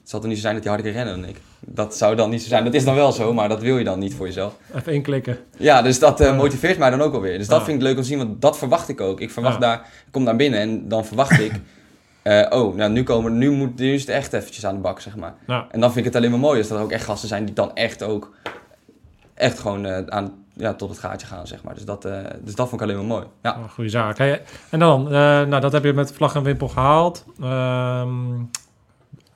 [0.00, 1.40] Het zal toch niet zo zijn dat hij harder kan rennen dan ik.
[1.60, 2.64] Dat zou dan niet zo zijn.
[2.64, 4.56] Dat is dan wel zo, maar dat wil je dan niet voor jezelf.
[4.74, 5.38] even inklikken.
[5.58, 7.38] Ja, dus dat eh, motiveert mij dan ook alweer.
[7.38, 7.64] Dus dat Ja.
[7.64, 9.20] vind ik leuk om te zien, want dat verwacht ik ook.
[9.20, 9.60] Ik verwacht Ja.
[9.60, 11.52] daar, ik kom daar binnen en dan verwacht ik...
[12.22, 15.00] eh, oh, nou nu, komen, nu, moet, nu is het echt eventjes aan de bak,
[15.00, 15.34] zeg maar.
[15.46, 17.44] Ja, En dan vind ik het alleen maar mooi als er ook echt gasten zijn
[17.44, 18.34] die dan echt ook
[19.34, 21.74] echt gewoon eh, aan, ja, tot het gaatje gaan, zeg maar.
[21.74, 22.02] Dus dat,
[22.42, 23.24] dus dat vond ik alleen maar mooi.
[23.42, 23.56] Ja.
[23.56, 24.18] een goede zaak.
[24.18, 25.02] Hey, en dan,
[25.48, 27.24] nou dat heb je met vlag en wimpel gehaald.
[27.40, 28.08] Ehm,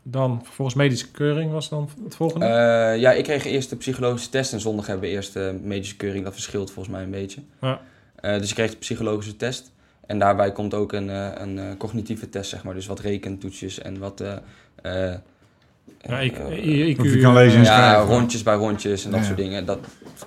[0.02, 2.46] dan vervolgens medische keuring was dan het volgende.
[2.46, 5.96] Eh, ja, ik kreeg eerst de psychologische test en zondag hebben we eerst de medische
[5.96, 6.24] keuring.
[6.24, 7.40] Dat verschilt volgens mij een beetje.
[7.60, 7.80] Ja.
[8.14, 9.72] Eh, dus ik kreeg de psychologische test.
[10.06, 12.74] En daarbij komt ook een, eh, een eh, cognitieve test, zeg maar.
[12.74, 14.20] Dus wat rekentoetsjes en wat...
[14.20, 14.32] eh,
[14.82, 15.18] eh,
[16.08, 18.14] ja, ik, IQ, Of je kan lezen en ja, schrijven.
[18.14, 19.26] rondjes bij rondjes en dat Ja.
[19.26, 19.64] soort dingen.
[19.66, 19.78] Dat,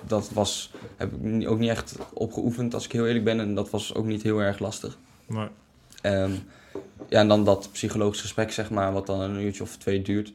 [0.06, 3.40] dat was, heb ik ook niet echt opgeoefend, als ik heel eerlijk ben.
[3.40, 4.98] En dat was ook niet heel erg lastig.
[5.26, 5.50] maar-
[6.02, 6.30] Ehm,
[7.08, 10.32] ja, en dan dat psychologisch gesprek, zeg maar, wat dan een uurtje of twee duurt.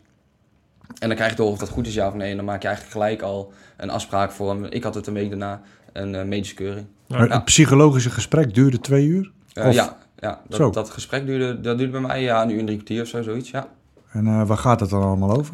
[0.99, 2.29] En dan krijg je door of dat goed is, ja of nee.
[2.29, 4.49] En dan maak je eigenlijk gelijk al een afspraak voor.
[4.49, 4.65] hem.
[4.65, 5.61] Ik had het een week daarna,
[5.93, 6.85] een eh, medische keuring.
[7.05, 7.17] Ja.
[7.17, 9.31] Maar Het psychologische gesprek duurde twee uur.
[9.53, 10.57] Eh, ja, ja Zo.
[10.57, 13.07] dat, dat gesprek duurde, dat duurde bij mij ja, een uur en drie kwartier of
[13.07, 13.67] zo, zoiets, ja.
[14.11, 15.53] En eh, waar gaat het dan allemaal over?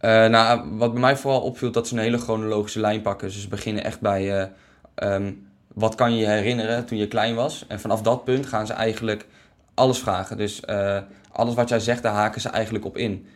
[0.00, 3.28] Nou, wat bij mij vooral opviel, dat ze een hele chronologische lijn pakken.
[3.28, 4.50] Dus ze beginnen echt bij,
[4.94, 5.32] ehm,
[5.74, 7.64] wat kan je je herinneren toen je klein was?
[7.68, 9.26] En vanaf dat punt gaan ze eigenlijk
[9.74, 10.36] alles vragen.
[10.36, 10.98] Dus eh,
[11.32, 13.26] alles wat jij zegt, daar haken ze eigenlijk op in.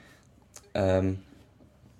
[0.73, 1.13] Ehm,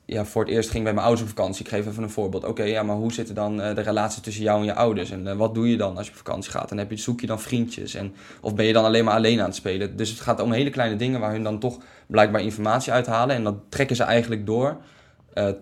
[0.05, 1.65] ja, voor het eerst ging bij mijn ouders op vakantie.
[1.65, 2.45] Ik geef even een voorbeeld.
[2.45, 5.11] Oké, ja, maar hoe zit dan eh, de relatie tussen jou en je ouders?
[5.11, 6.71] En eh, wat doe je dan als je op vakantie gaat?
[6.71, 7.95] En heb je, zoek je dan vriendjes?
[7.95, 9.97] En, of ben je dan alleen maar alleen aan het spelen?
[9.97, 13.37] Dus het gaat om hele kleine dingen waar hun dan toch blijkbaar informatie uithalen.
[13.37, 14.77] En dat trekken ze eigenlijk door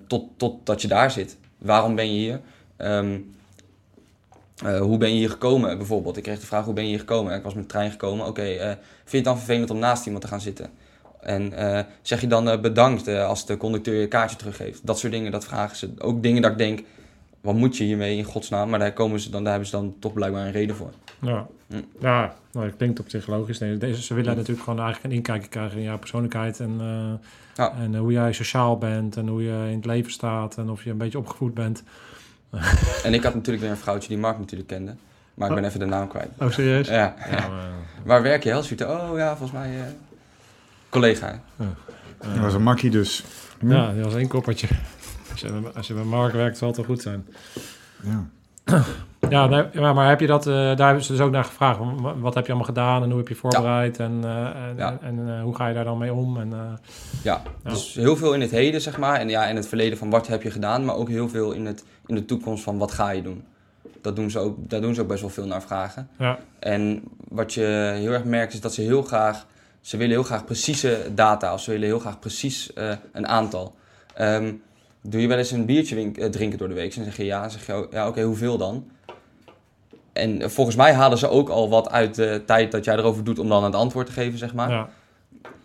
[0.06, 1.36] tot, tot dat je daar zit.
[1.58, 2.40] Waarom ben je hier?
[2.76, 3.18] Ehm,
[4.64, 6.16] eh, hoe ben je hier gekomen bijvoorbeeld?
[6.16, 7.32] Ik kreeg de vraag hoe ben je hier gekomen?
[7.32, 8.26] En ik was met de trein gekomen.
[8.26, 10.70] Oké, eh, vind je het dan vervelend om naast iemand te gaan zitten?
[11.20, 14.86] En eh, zeg je dan bedankt als de conducteur je kaartje teruggeeft?
[14.86, 15.90] Dat soort dingen, dat vragen ze.
[15.98, 16.82] Ook dingen dat ik denk,
[17.40, 18.68] wat moet je hiermee in godsnaam?
[18.68, 20.90] Maar daar, komen ze dan, daar hebben ze dan toch blijkbaar een reden voor.
[21.20, 21.74] Ja, Hm.
[22.00, 23.58] ja nou, dat klinkt op zich logisch.
[23.58, 26.60] Nee, deze, ze willen natuurlijk gewoon eigenlijk een inkijkje krijgen in jouw persoonlijkheid.
[26.60, 26.80] En,
[27.54, 27.72] Ja.
[27.80, 30.58] en hoe jij sociaal bent en hoe je in het leven staat.
[30.58, 31.82] En of je een beetje opgevoed bent.
[33.04, 34.94] En ik had natuurlijk weer een vrouwtje die Mark natuurlijk kende.
[35.34, 36.28] Maar ik ben even de naam kwijt.
[36.38, 36.88] Oh, serieus?
[36.88, 37.14] Ja.
[37.30, 37.68] Ja, maar,
[38.04, 39.10] Waar werk je, Helsvita?
[39.10, 39.76] Oh ja, volgens mij...
[39.76, 39.82] eh,
[40.88, 41.40] collega.
[42.18, 43.24] Dat was een makkie dus.
[43.60, 44.68] ja, die was één koppertje.
[45.30, 47.26] Als je, als je bij Mark werkt, zal het wel goed zijn.
[48.02, 48.26] Ja.
[49.30, 51.78] Ja, nee, maar heb je dat, eh, daar hebben ze dus ook naar gevraagd.
[51.96, 54.98] Wa- Wat heb je allemaal gedaan en hoe heb je voorbereid en, eh, en, Ja.
[55.00, 56.40] en eh, hoe ga je daar dan mee om?
[56.40, 56.50] En,
[57.22, 57.70] Ja, Ja.
[57.70, 59.20] dus heel veel in het heden, zeg maar.
[59.20, 60.84] En ja, in het verleden van wat heb je gedaan.
[60.84, 63.44] Maar ook heel veel in, het, in de toekomst van wat ga je doen.
[64.02, 66.08] Dat doen ze ook, daar doen ze ook best wel veel naar vragen.
[66.18, 69.46] ja, En wat je heel erg merkt is dat ze heel graag...
[69.80, 71.52] Ze willen heel graag precieze data.
[71.52, 72.70] Of ze willen heel graag precies
[73.12, 73.74] een aantal.
[74.14, 74.52] Ehm,
[75.02, 76.94] doe je wel eens een biertje drinken door de week?
[76.94, 77.40] Dan zeg je ja.
[77.40, 78.84] Dan zeg je ja, oké, hoeveel dan?
[80.16, 83.38] En volgens mij halen ze ook al wat uit de tijd dat jij erover doet
[83.38, 84.70] om dan het antwoord te geven, zeg maar.
[84.70, 84.88] ja.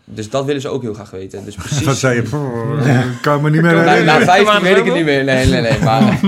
[0.06, 1.46] Dus dat willen ze ook heel graag weten.
[1.46, 1.84] Dus precies...
[1.86, 3.18] Wat zei je?
[3.22, 4.22] Kan me niet meer Na, na herinneren.
[4.26, 5.24] 15 weet ik het niet meer.
[5.24, 5.80] Nee, nee, nee.
[5.90, 6.20] Maar,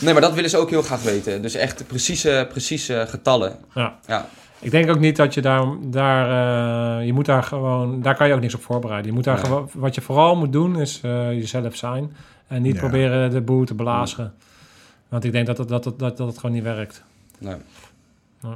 [0.00, 1.42] nee, maar dat willen ze ook heel graag weten.
[1.42, 3.56] Dus echt precieze, precieze getallen.
[3.74, 3.94] Ja.
[4.06, 4.26] Ja.
[4.60, 6.26] Ik denk ook niet dat je daar, daar
[7.00, 9.06] eh, je moet daar gewoon, daar kan je ook niks op voorbereiden.
[9.10, 12.16] Je moet daar gewoon, wat je vooral moet doen is eh, jezelf zijn
[12.48, 12.80] en niet Ja.
[12.80, 14.32] proberen de boel te blazen.
[15.08, 17.02] Want ik denk dat het, dat, het, dat, dat het gewoon niet werkt.
[17.40, 17.56] Nee.
[18.40, 18.54] Nee.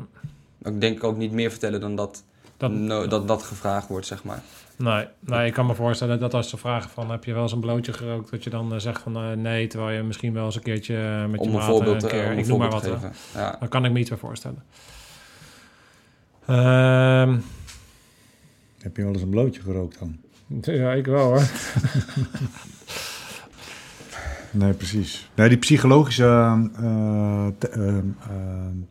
[0.75, 2.23] Ik denk ook niet meer vertellen dan dat
[2.57, 4.43] Dat, no- dat, dat gevraagd wordt, zeg maar.
[4.77, 7.53] nee, nee, ik kan me voorstellen dat als ze vragen van heb je wel eens
[7.53, 10.45] een blootje gerookt, dat je dan eh, zegt van eh, nee, terwijl je misschien wel
[10.45, 11.63] eens een keertje eh, met je Om een
[12.05, 13.11] een keer, om een ik noem maar voorbeeld wat.
[13.13, 13.41] geven.
[13.41, 13.57] Ja.
[13.61, 14.63] Dat kan ik me iets meer voorstellen.
[16.47, 17.37] Ehm,
[18.79, 20.17] Heb je wel eens een blootje gerookt dan?
[20.61, 21.43] ja, ik wel hoor.
[24.55, 25.29] Nee, precies.
[25.35, 26.25] Nee, die psychologische
[26.77, 28.05] eh, te- eh, eh,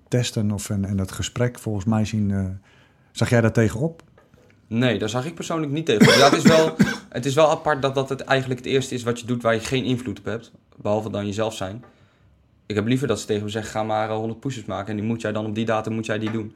[0.08, 2.32] testen of, en, en dat gesprek, volgens mij zien...
[2.32, 2.46] eh,
[3.12, 4.02] zag jij daar tegenop?
[4.68, 6.24] Nee, daar zag ik persoonlijk niet tegen.
[6.24, 6.76] Het, is wel,
[7.10, 9.54] het is wel apart dat dat het eigenlijk het eerste is wat je doet waar
[9.54, 10.52] je geen invloed op hebt.
[10.82, 11.84] Behalve dan jezelf zijn.
[12.66, 14.90] Ik heb liever dat ze tegen me zeggen, ga maar eh, 100 push-ups maken.
[14.90, 16.56] En die moet jij dan op die datum moet jij die doen.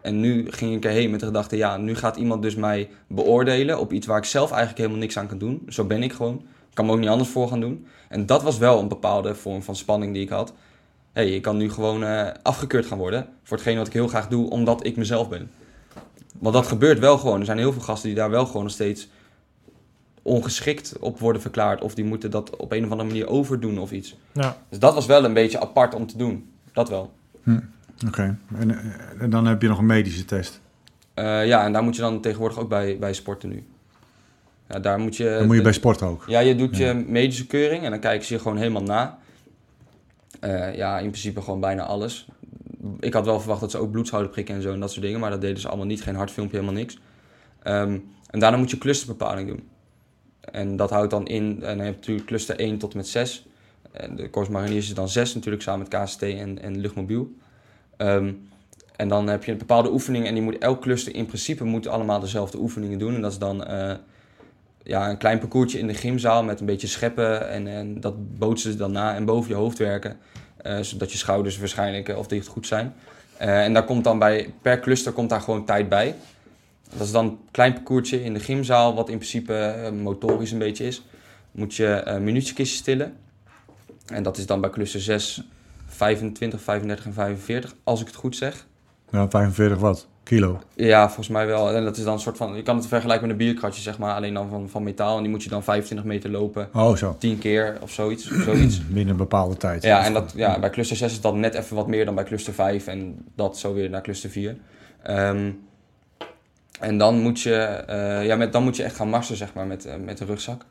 [0.00, 3.78] En nu ging ik erheen met de gedachte, ja, nu gaat iemand dus mij beoordelen
[3.78, 5.62] op iets waar ik zelf eigenlijk helemaal niks aan kan doen.
[5.68, 6.42] Zo ben ik gewoon.
[6.78, 7.86] Ik kan me ook niet anders voor gaan doen.
[8.08, 10.52] En dat was wel een bepaalde vorm van spanning die ik had.
[11.12, 14.08] Hé, hey, ik kan nu gewoon eh, afgekeurd gaan worden voor hetgeen wat ik heel
[14.08, 15.50] graag doe, omdat ik mezelf ben.
[16.38, 17.38] Want dat gebeurt wel gewoon.
[17.40, 19.08] Er zijn heel veel gasten die daar wel gewoon nog steeds
[20.22, 21.80] ongeschikt op worden verklaard.
[21.80, 24.16] Of die moeten dat op een of andere manier overdoen of iets.
[24.32, 24.56] Ja.
[24.68, 26.50] Dus dat was wel een beetje apart om te doen.
[26.72, 27.12] Dat wel.
[28.06, 28.38] Oké.
[28.54, 30.60] En, eh, en dan heb je nog een medische test.
[31.14, 33.64] Eh, ja, en daar moet je dan tegenwoordig ook bij, bij sporten nu.
[34.68, 35.36] Ja, daar moet je...
[35.38, 36.24] Dan moet je bij sport ook.
[36.26, 39.18] Ja, je doet je medische keuring en dan kijken ze je gewoon helemaal na.
[40.40, 42.28] Eh, ja, in principe gewoon bijna alles.
[43.00, 45.04] Ik had wel verwacht dat ze ook bloed zouden prikken en zo en dat soort
[45.04, 46.02] dingen, maar dat deden ze allemaal niet.
[46.02, 46.98] Geen hartfilmpje, helemaal niks.
[47.62, 47.98] Ehm,
[48.30, 49.68] en daarna moet je clusterbepaling doen.
[50.40, 53.08] En dat houdt dan in, en dan heb je natuurlijk cluster 1 tot en met
[53.08, 53.46] 6.
[53.90, 57.32] En de Corps Mariniers is dan 6 natuurlijk, samen met KST en, en luchtmobiel.
[57.96, 58.32] Ehm,
[58.96, 61.86] en dan heb je een bepaalde oefening en die moet elk cluster in principe moet
[61.86, 63.14] allemaal dezelfde oefeningen doen.
[63.14, 63.94] En dat is dan eh,
[64.82, 68.78] ja, een klein parcoursje in de gymzaal met een beetje scheppen en, en dat bootsen
[68.78, 70.16] dan na en boven je hoofd werken.
[70.56, 72.94] eh, zodat je schouders waarschijnlijk eh, of dicht goed zijn.
[73.36, 76.14] Eh, en daar komt dan bij, per cluster komt daar gewoon tijd bij.
[76.96, 80.84] Dat is dan een klein parcoursje in de gymzaal, wat in principe motorisch een beetje
[80.86, 81.02] is.
[81.50, 83.16] Moet je eh munitiekistjes tillen.
[84.06, 85.42] En dat is dan bij cluster 6,
[85.86, 88.66] 25, 35 en 45, als ik het goed zeg.
[89.10, 90.08] Ja, 45 wat?
[90.28, 90.60] Kilo.
[90.74, 91.72] Ja, volgens mij wel.
[91.72, 93.98] En dat is dan een soort van, je kan het vergelijken met een bierkratje, zeg
[93.98, 95.16] maar, alleen dan van, van metaal.
[95.16, 97.16] En die moet je dan 25 meter lopen, Oh, zo.
[97.18, 98.30] 10 keer of zoiets.
[98.30, 98.86] zoiets.
[98.88, 99.82] Binnen een bepaalde tijd.
[99.82, 102.24] Ja, en dat, ja, bij cluster 6 is dat net even wat meer dan bij
[102.24, 104.56] cluster 5 en dat zo weer naar cluster 4.
[105.02, 105.50] Ehm,
[106.80, 109.66] en dan moet, je, eh, ja, met, dan moet je echt gaan marsen, zeg maar,
[109.66, 110.64] met, eh, met de rugzak.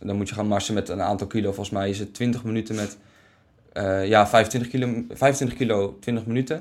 [0.00, 1.46] Dan moet je gaan marsen met een aantal kilo.
[1.46, 2.98] Volgens mij is het 20 minuten met,
[3.72, 6.60] eh, ja, 25 kilo, 25 kilo 20 minuten.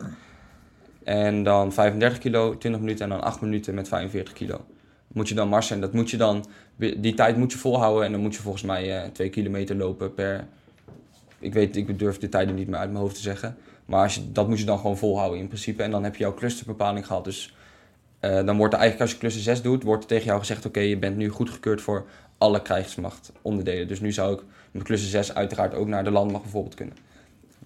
[1.09, 4.65] En dan 35 kilo 20 minuten en dan 8 minuten met 45 kilo.
[5.07, 5.75] moet je dan marsen.
[5.75, 6.45] En dat moet je dan,
[6.75, 8.05] die tijd moet je volhouden.
[8.05, 10.47] En dan moet je volgens mij eh, twee kilometer lopen per...
[11.39, 13.57] Ik weet, ik durf de tijden niet meer uit mijn hoofd te zeggen.
[13.85, 15.83] Maar als je, dat moet je dan gewoon volhouden in principe.
[15.83, 17.23] En dan heb je jouw clusterbepaling gehad.
[17.23, 17.55] Dus
[18.19, 20.65] eh, dan wordt er eigenlijk als je cluster 6 doet, wordt er tegen jou gezegd...
[20.65, 22.05] oké, je bent nu goedgekeurd voor
[22.37, 23.87] alle krijgsmacht onderdelen.
[23.87, 26.95] Dus nu zou ik met cluster 6 uiteraard ook naar de landmacht bijvoorbeeld kunnen.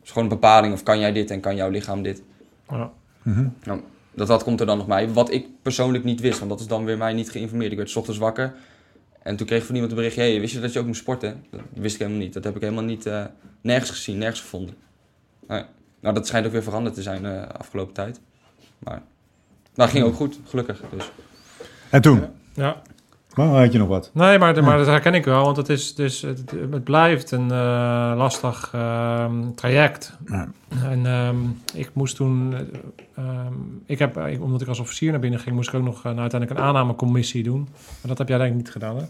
[0.01, 2.23] Dus gewoon een bepaling of kan jij dit en kan jouw lichaam dit.
[2.69, 2.91] Ja.
[3.63, 3.81] Nou,
[4.13, 5.09] dat, dat komt er dan nog bij.
[5.09, 7.71] Wat ik persoonlijk niet wist, want dat is dan weer mij niet geïnformeerd.
[7.71, 8.53] Ik werd 's ochtends wakker
[9.23, 10.21] en toen kreeg ik van iemand een berichtje...
[10.21, 11.45] Hey, wist je dat je ook moest sporten?
[11.49, 12.33] Dat wist ik helemaal niet.
[12.33, 13.25] Dat heb ik helemaal niet, eh,
[13.61, 14.75] nergens gezien, nergens gevonden.
[15.47, 15.63] Nee.
[15.99, 18.19] Nou, dat schijnt ook weer veranderd te zijn de afgelopen tijd.
[18.79, 19.01] Maar
[19.75, 20.81] nou, ging ook goed, gelukkig.
[20.91, 21.11] Dus.
[21.89, 22.25] En toen?
[22.53, 22.81] ja.
[23.35, 24.09] Oh, had je nog wat?
[24.13, 27.51] Nee, maar, maar dat herken ik wel, want het, is, dus, het, het blijft een
[27.51, 30.17] eh, lastig ehm, traject.
[30.27, 30.47] Ja.
[30.83, 31.37] En ehm,
[31.73, 32.59] ik moest toen, eh,
[33.15, 33.53] ehm,
[33.85, 36.19] ik heb, omdat ik als officier naar binnen ging, moest ik ook nog eh, nou,
[36.19, 37.67] uiteindelijk een aannamecommissie doen.
[37.71, 39.03] Maar dat heb jij denk ik niet gedaan, hè?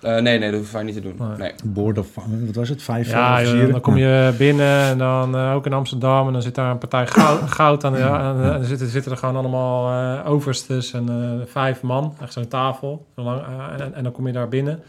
[0.00, 1.14] Eh, nee, nee, dat hoef je niet te doen.
[1.18, 1.36] Nee.
[1.38, 1.52] Nee.
[1.64, 2.82] Board of, wat was het?
[2.82, 6.42] Vijf Ja, joh, dan kom je binnen en dan eh, ook in Amsterdam en dan
[6.42, 7.92] zit daar een partij goud, goud aan.
[7.92, 9.88] de- aan de- en dan zitten, zitten er gewoon allemaal
[10.18, 13.06] eh, overstes en eh, vijf man, echt zo'n tafel.
[13.14, 13.42] Zo lang,
[13.78, 14.82] en, en dan kom je daar binnen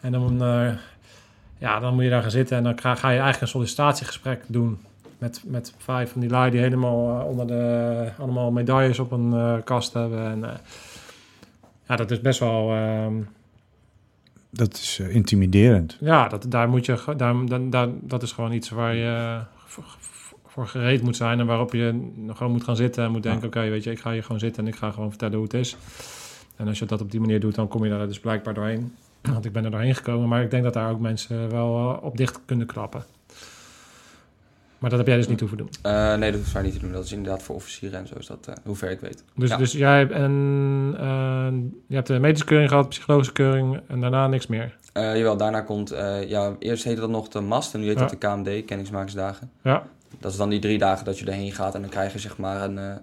[0.00, 0.68] en dan, eh,
[1.58, 4.42] ja, dan moet je daar gaan zitten en dan ga, ga je eigenlijk een sollicitatiegesprek
[4.46, 4.78] doen.
[5.18, 9.52] Met, met vijf van die lui die helemaal onder de allemaal medailles op een eh,
[9.64, 10.24] kast hebben.
[10.24, 10.50] En, eh,
[11.88, 12.70] ja, dat is best wel.
[12.70, 13.12] ehm,
[14.58, 15.96] Dat is eh, intimiderend.
[16.00, 19.40] ja, dat, daar moet je, daar, daar, daar- dat is gewoon iets waar je eh,
[19.66, 19.84] voor,
[20.46, 23.60] voor gereed moet zijn en waarop je gewoon moet gaan zitten en moet denken: oké,
[23.68, 25.76] weet je, ik ga hier gewoon zitten en ik ga gewoon vertellen hoe het is.
[26.56, 28.92] En als je dat op die manier doet, dan kom je daar dus blijkbaar doorheen.
[29.22, 32.04] Want ik ben er doorheen gekomen, maar ik denk dat daar ook mensen wel eh,
[32.04, 33.04] op dicht kunnen klappen.
[34.78, 35.68] Maar dat heb jij dus niet hoeven doen.
[35.82, 36.92] Eh, nee, dat hoef je niet te doen.
[36.92, 39.24] Dat is inderdaad voor officieren en zo is dat, eh, hoe ver ik weet.
[39.36, 39.56] Dus, Ja.
[39.56, 41.48] dus jij hebt, en, eh,
[41.86, 44.76] je hebt de medische keuring gehad, psychologische keuring en daarna niks meer.
[44.92, 45.88] Jawel, daarna komt,
[46.26, 48.00] ja, eerst heette dat nog de MAST en nu heet Ja.
[48.06, 49.50] dat de KMD, kennismakersdagen.
[49.62, 49.82] Ja,
[50.20, 52.36] Dat is dan die drie dagen dat je erheen gaat en dan krijg je zeg
[52.38, 52.98] maar een,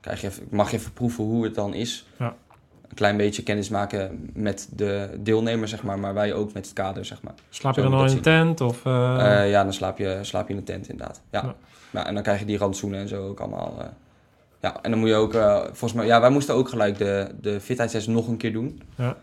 [0.00, 2.06] krijg je even, mag je even proeven hoe het dan is.
[2.18, 2.34] Ja.
[2.88, 6.74] Een klein beetje kennis maken met de deelnemer zeg maar, maar wij ook met het
[6.74, 7.34] kader zeg maar.
[7.50, 8.60] slaap je Zo dan al je in een tent?
[8.60, 11.20] Of, eh, Eh, ja, dan slaap je, slaap je in een tent inderdaad.
[11.30, 11.42] Ja.
[11.42, 11.54] Ja.
[11.90, 13.74] Nou, en dan krijg je die rantsoenen en zo ook allemaal.
[13.80, 13.86] eh.
[14.60, 15.32] ja, en dan moet je ook,
[15.66, 18.82] volgens mij, ja, wij moesten ook gelijk de, de fitheidstest nog een keer doen.
[18.94, 19.16] Ja.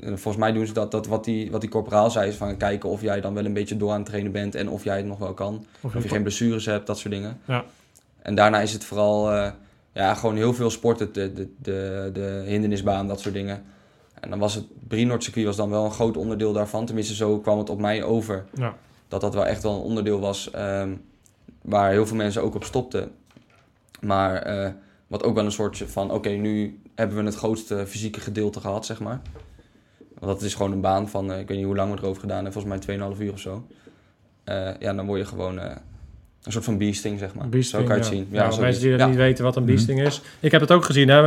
[0.00, 2.56] En volgens mij doen ze dat, dat wat, die, wat die corporaal zei, is van
[2.56, 4.96] kijken of jij dan wel een beetje door aan het trainen bent en of jij
[4.96, 5.66] het nog wel kan.
[5.80, 7.40] of Of je geen blessures hebt, dat soort dingen.
[7.44, 7.64] Ja.
[8.22, 9.52] En daarna is het vooral
[9.92, 13.62] ja, gewoon heel veel sporten, de, de, de, de hindernisbaan, dat soort dingen.
[14.22, 16.86] En dan was het Brienord circuit was dan wel een groot onderdeel daarvan.
[16.86, 18.44] Tenminste, zo kwam het op mij over.
[18.54, 18.76] Ja.
[19.08, 20.94] Dat dat wel echt wel een onderdeel was ehm,
[21.62, 23.10] waar heel veel mensen ook op stopten.
[24.00, 24.70] Maar eh,
[25.06, 28.86] wat ook wel een soort van, oké, nu hebben we het grootste fysieke gedeelte gehad,
[28.86, 29.20] zeg maar.
[30.18, 32.20] Want dat is gewoon een baan van, eh, ik weet niet hoe lang we erover
[32.20, 33.66] gedaan hebben, volgens mij 2,5 uur of zo.
[34.44, 35.60] Eh, ja, dan word je gewoon
[36.42, 37.48] een soort van beasting, zeg maar.
[37.48, 38.08] Beasting, zo kan je ja.
[38.08, 38.26] het zien.
[38.30, 38.58] Ja, voor zoiets.
[38.58, 39.06] mensen die dat Ja.
[39.06, 40.20] niet weten wat een beasting is.
[40.40, 41.08] Ik heb het ook gezien.
[41.08, 41.18] Hè.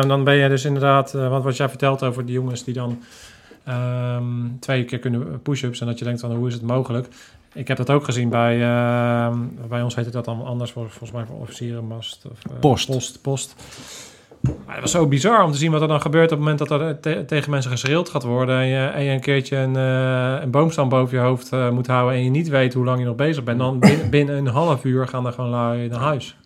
[0.00, 1.14] Eh, dan ben je dus inderdaad...
[1.14, 3.02] eh, want wat jij vertelt over die jongens die dan
[3.64, 4.24] ehm,
[4.60, 5.80] twee keer kunnen push-ups...
[5.80, 7.08] en dat je denkt van hoe is het mogelijk?
[7.52, 8.60] Ik heb dat ook gezien bij...
[8.62, 12.24] ehm, bij ons heette dat dan anders, volgens mij voor officieren, mast.
[12.30, 12.86] Of, eh, Post.
[12.86, 13.54] Post, post.
[14.40, 16.32] Maar het was zo bizar om te zien wat er dan gebeurt...
[16.32, 18.58] op het moment dat er te- tegen mensen geschreeuwd gaat worden...
[18.58, 21.86] en je, en je een keertje een, eh, een boomstam boven je hoofd eh, moet
[21.86, 22.14] houden...
[22.14, 23.58] en je niet weet hoe lang je nog bezig bent...
[23.58, 26.36] dan binnen, binnen een half uur gaan er gewoon lui naar huis.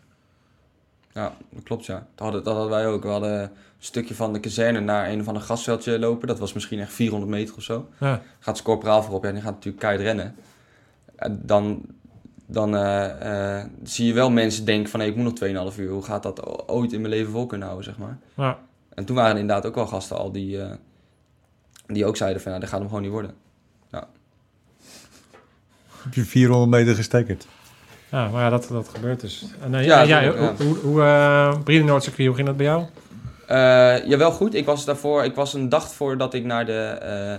[1.13, 1.95] Ja, dat klopt ja.
[1.95, 3.03] Dat hadden, dat hadden wij ook.
[3.03, 6.29] We hadden een stukje van de kazerne naar een of ander gasveldje lopen.
[6.29, 7.89] Dat was misschien echt 400 meter of zo.
[8.01, 8.23] Ja.
[8.39, 10.35] Gaat zijn corporaal voorop ja, en die gaat natuurlijk keihard rennen.
[11.17, 11.83] En dan
[12.47, 15.01] dan eh, eh, zie je wel mensen denken van...
[15.01, 15.91] Hey, ik moet nog 2,5 uur.
[15.91, 18.19] Hoe gaat dat ooit in mijn leven vol kunnen houden, zeg maar.
[18.37, 18.59] Ja.
[18.95, 20.71] En toen waren er inderdaad ook wel gasten al die, eh,
[21.87, 22.53] die ook zeiden van...
[22.53, 23.35] Ja, dat gaat hem gewoon niet worden.
[26.05, 27.47] Heb je 400 meter gestekerd?
[28.11, 29.47] Ja, maar ja, dat, dat gebeurt dus.
[29.61, 30.65] En uh, Ja, ja, jij, dat- ja.
[30.65, 31.55] hoe, hoe uh,
[32.27, 32.85] hoe ging dat bij jou?
[33.47, 34.55] Eh, ja, wel goed.
[34.55, 37.35] Ik was daarvoor, ik was een dag voordat ik naar de, eh,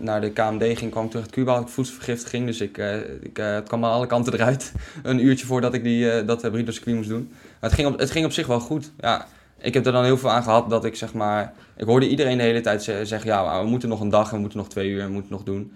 [0.00, 2.46] naar de KMD ging, kwam ik terug uit Cuba, had ik voedselvergiftiging.
[2.46, 4.72] Dus ik, eh, ik, eh, het kwam aan alle kanten eruit.
[5.02, 7.28] een uurtje voordat ik die, eh, dat uh, circuit moest doen.
[7.32, 8.92] Maar het ging, op, het ging op zich wel goed.
[8.98, 9.26] Ja,
[9.58, 11.52] ik heb er dan heel veel aan gehad dat ik zeg maar...
[11.76, 14.38] Ik hoorde iedereen de hele tijd ze- zeggen, ja, we moeten nog een dag, we
[14.38, 15.72] moeten nog twee uur, we moeten nog doen.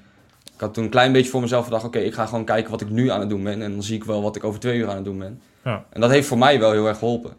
[0.55, 2.81] Ik had toen een klein beetje voor mezelf gedacht, oké, ik ga gewoon kijken wat
[2.81, 3.63] ik nu aan het doen ben.
[3.63, 5.41] En dan zie ik wel wat ik over twee uur aan het doen ben.
[5.65, 5.85] Ja.
[5.91, 7.33] En dat heeft voor mij wel heel erg geholpen.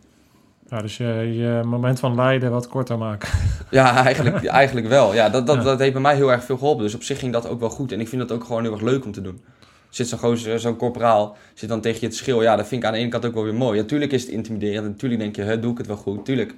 [0.70, 1.06] Ja, dus je,
[1.36, 3.30] je moment van lijden wat korter maken.
[3.70, 5.14] Ja, eigenlijk, eigenlijk wel.
[5.14, 5.62] Ja, dat, dat, Ja.
[5.64, 6.84] dat heeft bij mij heel erg veel geholpen.
[6.84, 7.92] Dus op zich ging dat ook wel goed.
[7.92, 9.42] En ik vind dat ook gewoon heel erg leuk om te doen.
[9.90, 12.44] Zit zo'n gozer, zo'n corporaal, zit dan tegen je te schreeuwen.
[12.44, 13.80] Ja, dat vind ik aan de ene kant ook wel weer mooi.
[13.80, 14.86] Ja, tuurlijk is het intimiderend.
[14.86, 16.26] En natuurlijk denk je, hè, doe ik het wel goed.
[16.26, 16.50] Tuurlijk.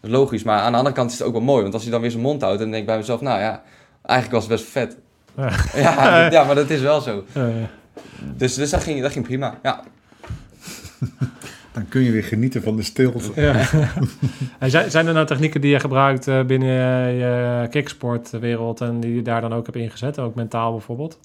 [0.00, 0.42] Dat is logisch.
[0.42, 1.62] Maar aan de andere kant is het ook wel mooi.
[1.62, 3.62] Want als je dan weer zijn mond houdt, dan denk ik bij mezelf, nou ja,
[4.02, 4.96] eigenlijk was het best vet.
[5.36, 5.50] Ja.
[5.82, 7.24] Ja, dat- ja maar dat is wel zo.
[7.32, 7.42] Eh,
[8.36, 9.58] Dus, dus dat, ging, dat ging prima.
[9.62, 9.80] Ja.
[11.76, 13.40] Dan kun je weer genieten van de stilte.
[13.40, 13.54] ja.
[14.58, 19.00] en zijn, zijn er nou technieken die je gebruikt eh, binnen je, je kicksportwereld en
[19.00, 20.18] die je daar dan ook hebt ingezet?
[20.18, 21.18] Ook mentaal bijvoorbeeld?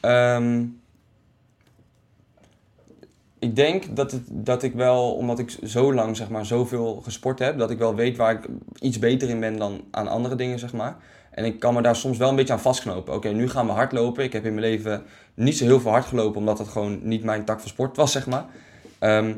[0.00, 0.62] Ehm,
[3.38, 7.38] ik denk dat, het, dat ik wel, omdat ik zo lang zeg maar, zoveel gesport
[7.38, 10.58] heb, dat ik wel weet waar ik iets beter in ben dan aan andere dingen,
[10.58, 10.96] zeg maar.
[11.30, 13.14] En ik kan me daar soms wel een beetje aan vastknopen.
[13.14, 14.24] Oké, nu gaan we hardlopen.
[14.24, 15.02] Ik heb in mijn leven
[15.34, 18.12] niet zo heel veel hard gelopen, omdat het gewoon niet mijn tak van sport was,
[18.12, 18.44] zeg maar.
[18.98, 19.32] Ehm,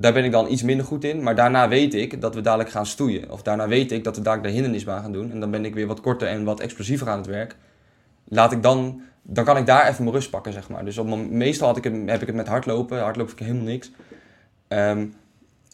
[0.00, 1.22] daar ben ik dan iets minder goed in.
[1.22, 3.30] Maar daarna weet ik dat we dadelijk gaan stoeien.
[3.30, 5.30] Of daarna weet ik dat we dadelijk de hindernisbaan gaan doen.
[5.30, 7.56] En dan ben ik weer wat korter en wat explosiever aan het werk.
[8.28, 10.84] Laat ik dan, dan kan ik daar even mijn rust pakken, zeg maar.
[10.84, 13.00] Dus op, mijn- meestal had ik het, heb ik het met hardlopen.
[13.00, 13.90] Hardlopen vind ik helemaal niks.
[14.68, 15.06] Ehm,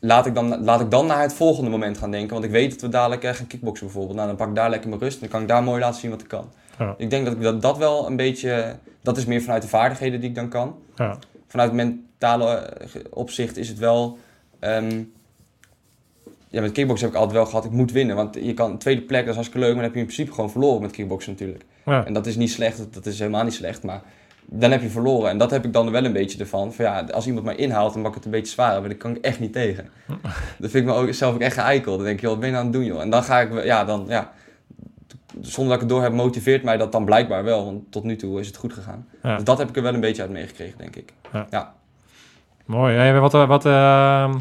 [0.00, 2.32] laat, ik dan, laat ik dan naar het volgende moment gaan denken.
[2.32, 4.16] Want ik weet dat we dadelijk eh, gaan kickboksen bijvoorbeeld.
[4.16, 5.14] Nou, dan pak ik daar lekker mijn rust.
[5.14, 6.48] En dan kan ik daar mooi laten zien wat ik kan.
[6.78, 6.94] Ja.
[6.98, 8.76] Ik denk dat ik dat, dat wel een beetje...
[9.02, 11.18] Dat is meer vanuit de vaardigheden die ik dan kan Ja.
[11.46, 14.18] Vanuit mentale eh, opzicht is het wel.
[14.58, 15.02] ehm,
[16.48, 18.16] ja, met kickboksen heb ik altijd wel gehad, ik moet winnen.
[18.16, 20.32] Want je kan tweede plek, dat is hartstikke leuk, maar dan heb je in principe
[20.34, 21.64] gewoon verloren met kickboksen natuurlijk.
[21.84, 22.04] Ja.
[22.06, 24.02] En dat is niet slecht, dat- dat is helemaal niet slecht, maar
[24.44, 25.30] dan heb je verloren.
[25.30, 26.72] En dat heb ik dan wel een beetje ervan.
[26.74, 28.98] Van ja, als iemand mij inhaalt, dan mag ik het een beetje zwaar, maar daar
[28.98, 29.88] kan ik echt niet tegen.
[30.58, 31.96] Dat vind ik me ook, zelf ook echt geëikeld.
[31.96, 33.00] Dan denk je, wat ben je nou aan het doen, joh?
[33.00, 34.32] En dan ga ik, ja, dan, ja,
[35.40, 37.64] zonder dat ik het door heb, motiveert mij dat dan blijkbaar wel.
[37.64, 39.08] Want tot nu toe is het goed gegaan.
[39.22, 39.34] Ja.
[39.34, 41.12] Dus dat heb ik er wel een beetje uit meegekregen, denk ik.
[42.64, 42.96] Mooi.
[42.96, 44.34] Hey, wat, eh, wat, eh,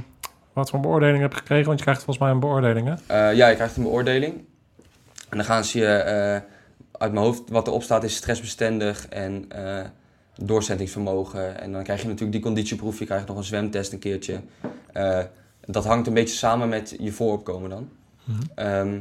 [0.54, 1.66] wat voor beoordeling heb je gekregen?
[1.66, 2.94] Want je krijgt volgens mij een beoordeling, hè?
[3.30, 4.34] Eh, ja, je krijgt een beoordeling.
[5.30, 6.42] En dan gaan ze je, eh,
[6.92, 9.48] uit mijn hoofd, wat erop staat is stressbestendig en
[10.36, 11.60] doorzettingsvermogen.
[11.60, 14.42] En dan krijg je natuurlijk die conditieproef, je krijgt nog een zwemtest een keertje.
[15.66, 17.90] Dat hangt een beetje samen met je vooropkomen dan.
[18.56, 19.00] Ehm,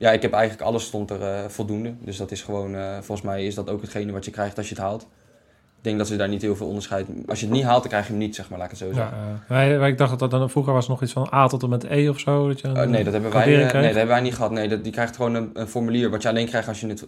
[0.00, 1.94] ja, ik heb eigenlijk alles stond er eh, voldoende.
[2.00, 4.68] Dus dat is gewoon, eh, volgens mij is dat ook hetgene wat je krijgt als
[4.68, 5.02] je het haalt.
[5.02, 7.06] Ik denk dat ze daar niet heel veel onderscheid...
[7.28, 8.88] Als je het niet haalt, dan krijg je hem niet, zeg maar, laat ik het
[8.88, 9.16] zo Ja, zeggen.
[9.18, 11.62] eh, wij- wij- ik dacht dat dat dan vroeger was nog iets van A tot
[11.62, 12.48] en met E of zo.
[12.48, 14.50] Dat je nee, dat hebben wij, eh, nee, dat hebben wij niet gehad.
[14.50, 17.06] Nee, dat, die krijgt gewoon een, een formulier wat je alleen krijgt als je het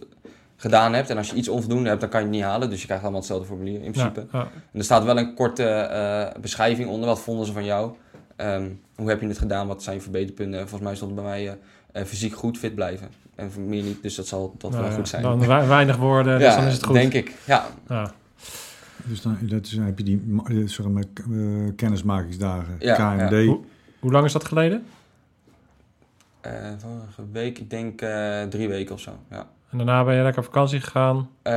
[0.57, 1.09] gedaan hebt.
[1.09, 2.69] En als je iets onvoldoende hebt, dan kan je het niet halen.
[2.69, 4.19] Dus je krijgt allemaal hetzelfde formulier in principe.
[4.31, 4.47] Ja, ja.
[4.71, 7.07] En er staat wel een korte eh, beschrijving onder.
[7.07, 7.91] Wat vonden ze van jou?
[8.35, 9.67] Ehm, hoe heb je het gedaan?
[9.67, 10.59] Wat zijn je verbeterpunten?
[10.59, 11.57] Volgens mij stond er bij mij
[11.93, 13.07] eh, eh, fysiek goed, fit blijven.
[13.35, 15.21] En meer niet, dus dat zal dat Nou wel ja, goed zijn.
[15.21, 16.93] Dan we- weinig woorden, dus ja, dan is het goed.
[16.95, 17.35] denk ik.
[17.45, 18.11] Ja, Ja.
[19.05, 22.75] Dus dan, dat is, dan heb je die ma- eh, zeg maar, k- eh, kennismakingsdagen,
[22.79, 23.45] Ja, KMD.
[23.45, 23.59] Hoe-
[23.99, 24.85] Hoe lang is dat geleden?
[26.41, 29.11] Eh, vorige week, ik denk eh, drie weken of zo.
[29.29, 29.47] Ja.
[29.69, 31.29] En daarna ben je lekker op vakantie gegaan.
[31.41, 31.53] Eh,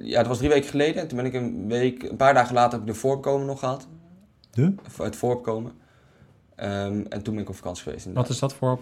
[0.00, 1.08] ja, dat was drie weken geleden.
[1.08, 3.86] Toen ben ik een week, een paar dagen later heb ik de vooropkomen nog gehad.
[4.50, 4.74] De?
[5.02, 5.72] Het vooropkomen.
[6.54, 8.06] Ehm, en toen ben ik op vakantie geweest.
[8.06, 8.26] inderdaad.
[8.26, 8.78] Wat is dat voor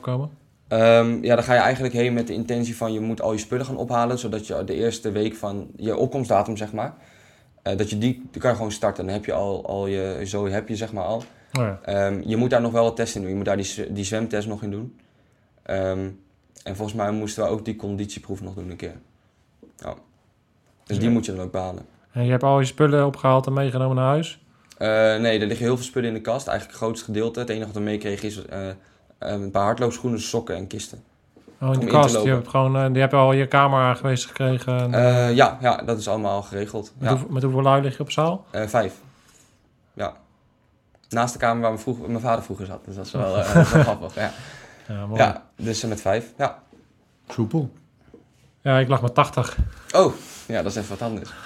[0.68, 3.38] Ehm, ja, dan ga je eigenlijk heen met de intentie van je moet al je
[3.38, 4.18] spullen gaan ophalen.
[4.18, 6.94] Zodat je de eerste week van je opkomstdatum, zeg maar.
[7.62, 9.04] eh, dat je die, die kan je gewoon starten.
[9.04, 11.16] Dan heb je al, al je, zo heb je zeg maar al.
[11.16, 11.24] Oh
[11.64, 11.78] ja.
[11.84, 13.30] Ehm, je moet daar nog wel wat testen in doen.
[13.30, 14.98] Je moet daar die, die zwemtest nog in doen.
[15.62, 16.08] Ehm,
[16.64, 18.94] en volgens mij moesten we ook die conditieproef nog doen een keer.
[19.76, 19.94] Ja.
[20.84, 21.86] Dus die moet je dan ook behalen.
[22.12, 24.42] En je hebt al je spullen opgehaald en meegenomen naar huis?
[24.78, 26.46] Eh, nee, er liggen heel veel spullen in de kast.
[26.46, 27.40] Eigenlijk het grootste gedeelte.
[27.40, 28.68] Het enige wat we meekregen is eh,
[29.18, 31.02] een paar hardloopschoenen, sokken en kisten.
[31.60, 32.22] Oh, in de kast.
[32.22, 34.78] Je hebt, gewoon, eh, die heb je al je kamer aangewezen gekregen.
[34.78, 36.92] En, Eh, ja, ja, dat is allemaal al geregeld.
[36.98, 37.14] met, Ja.
[37.14, 38.46] hoeveel, met hoeveel lui lig je op zaal?
[38.50, 38.94] Eh, vijf.
[39.92, 40.12] Ja.
[41.08, 42.84] Naast de kamer waar mijn, vroeg, mijn vader vroeger zat.
[42.84, 44.14] Dus dat is wel, eh, is grappig.
[44.14, 44.30] Ja.
[44.88, 45.20] Ja, mooi.
[45.20, 45.26] Ja.
[45.26, 46.32] ja, dus eh, met vijf.
[46.36, 46.62] Ja.
[47.28, 47.70] Soepel.
[48.62, 49.56] ik lag met 80.
[49.94, 50.12] Oh,
[50.46, 51.30] ja, dat is even wat anders.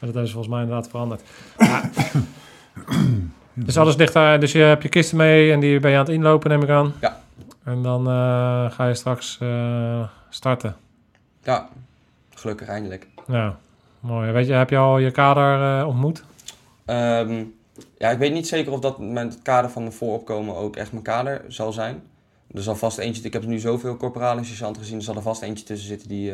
[0.00, 1.22] Maar dat ze volgens mij inderdaad veranderd.
[1.58, 1.90] Ja.
[3.54, 4.40] Dus alles ligt daar.
[4.40, 6.68] Dus je hebt je kisten mee en die ben je aan het inlopen, neem ik
[6.68, 6.94] aan.
[7.00, 7.22] Ja.
[7.64, 10.76] En dan eh, ga je straks eh, starten.
[11.42, 11.68] Ja,
[12.34, 13.06] gelukkig eindelijk.
[13.26, 13.58] Ja,
[14.00, 14.30] mooi.
[14.30, 16.24] Weet je, heb je al je kader eh, ontmoet?
[16.84, 17.44] Ehm,
[17.98, 20.92] ja, ik weet niet zeker of dat met het kader van de vooropkomen ook echt
[20.92, 22.02] mijn kader zal zijn.
[22.54, 25.22] Er zal vast eentje, ik heb nu zoveel corporale en sergeanten gezien, er zal er
[25.22, 26.32] vast eentje tussen zitten die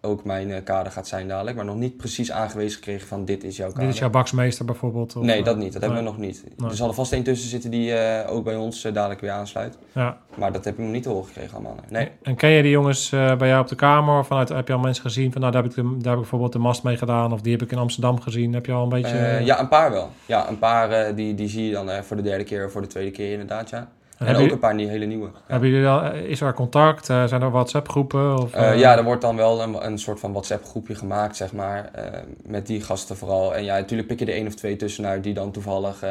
[0.00, 1.56] ook mijn eh, kader gaat zijn dadelijk.
[1.56, 3.84] Maar nog niet precies aangewezen gekregen van dit is jouw kader.
[3.84, 5.16] Dit is jouw baksmeester bijvoorbeeld?
[5.16, 5.72] Of, Nee, eh, dat niet.
[5.72, 6.44] Dat hebben we nog niet.
[6.56, 6.70] Nee.
[6.70, 9.78] Er zal er vast één tussen zitten die eh, ook bij ons dadelijk weer aansluit.
[9.92, 10.18] Ja.
[10.34, 11.76] Maar dat heb ik nog niet te horen gekregen allemaal.
[11.88, 12.10] Nee.
[12.22, 14.18] En ken je die jongens bij jou op de kamer?
[14.18, 16.12] Of vanuit, heb je al mensen gezien van, nou, daar heb, ik de, daar heb
[16.12, 17.32] ik bijvoorbeeld de mast mee gedaan.
[17.32, 18.52] Of die heb ik in Amsterdam gezien.
[18.52, 19.40] Heb je al een beetje...
[19.44, 20.10] Ja, een paar wel.
[20.26, 22.86] Ja, een paar die, die zie je dan voor de derde keer of voor de
[22.86, 23.88] tweede keer inderdaad, ja.
[24.26, 25.24] En ook je- een paar hele nieuwe.
[25.24, 25.40] Ja.
[25.46, 27.08] Hebben jullie al, is er contact?
[27.10, 28.38] Eh, zijn er WhatsApp-groepen?
[28.38, 31.52] Of, Eh, eh, ja, er wordt dan wel een, een soort van WhatsApp-groepje gemaakt, zeg
[31.52, 31.90] maar.
[32.46, 33.54] met die gasten vooral.
[33.54, 36.02] En ja, natuurlijk pik je er één of twee tussenuit die dan toevallig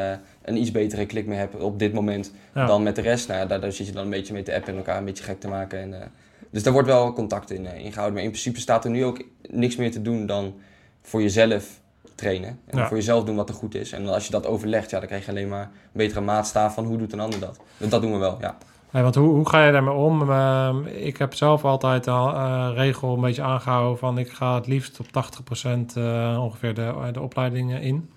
[0.44, 2.66] een iets betere klik mee hebben op dit moment ja.
[2.66, 3.28] dan met de rest.
[3.28, 5.24] Nou daar, daar zit je dan een beetje mee te appen en elkaar een beetje
[5.24, 5.78] gek te maken.
[5.78, 6.10] En,
[6.50, 8.14] dus daar wordt wel contact in, in gehouden.
[8.14, 10.54] Maar in principe staat er nu ook niks meer te doen dan
[11.02, 11.80] voor jezelf
[12.14, 12.58] trainen.
[12.66, 12.86] En Ja.
[12.86, 13.92] voor jezelf doen wat er goed is.
[13.92, 16.84] En als je dat overlegt, ja, dan krijg je alleen maar een betere maatstaaf van
[16.84, 17.60] hoe doet een ander dat.
[17.76, 18.56] Dus dat doen we wel, ja.
[18.90, 20.30] Nee, want hoe, hoe ga je daarmee om?
[20.30, 24.66] Ehm, ik heb zelf altijd al eh regel een beetje aangehouden van ik ga het
[24.66, 28.10] liefst op 80% eh, ongeveer de, de opleidingen in.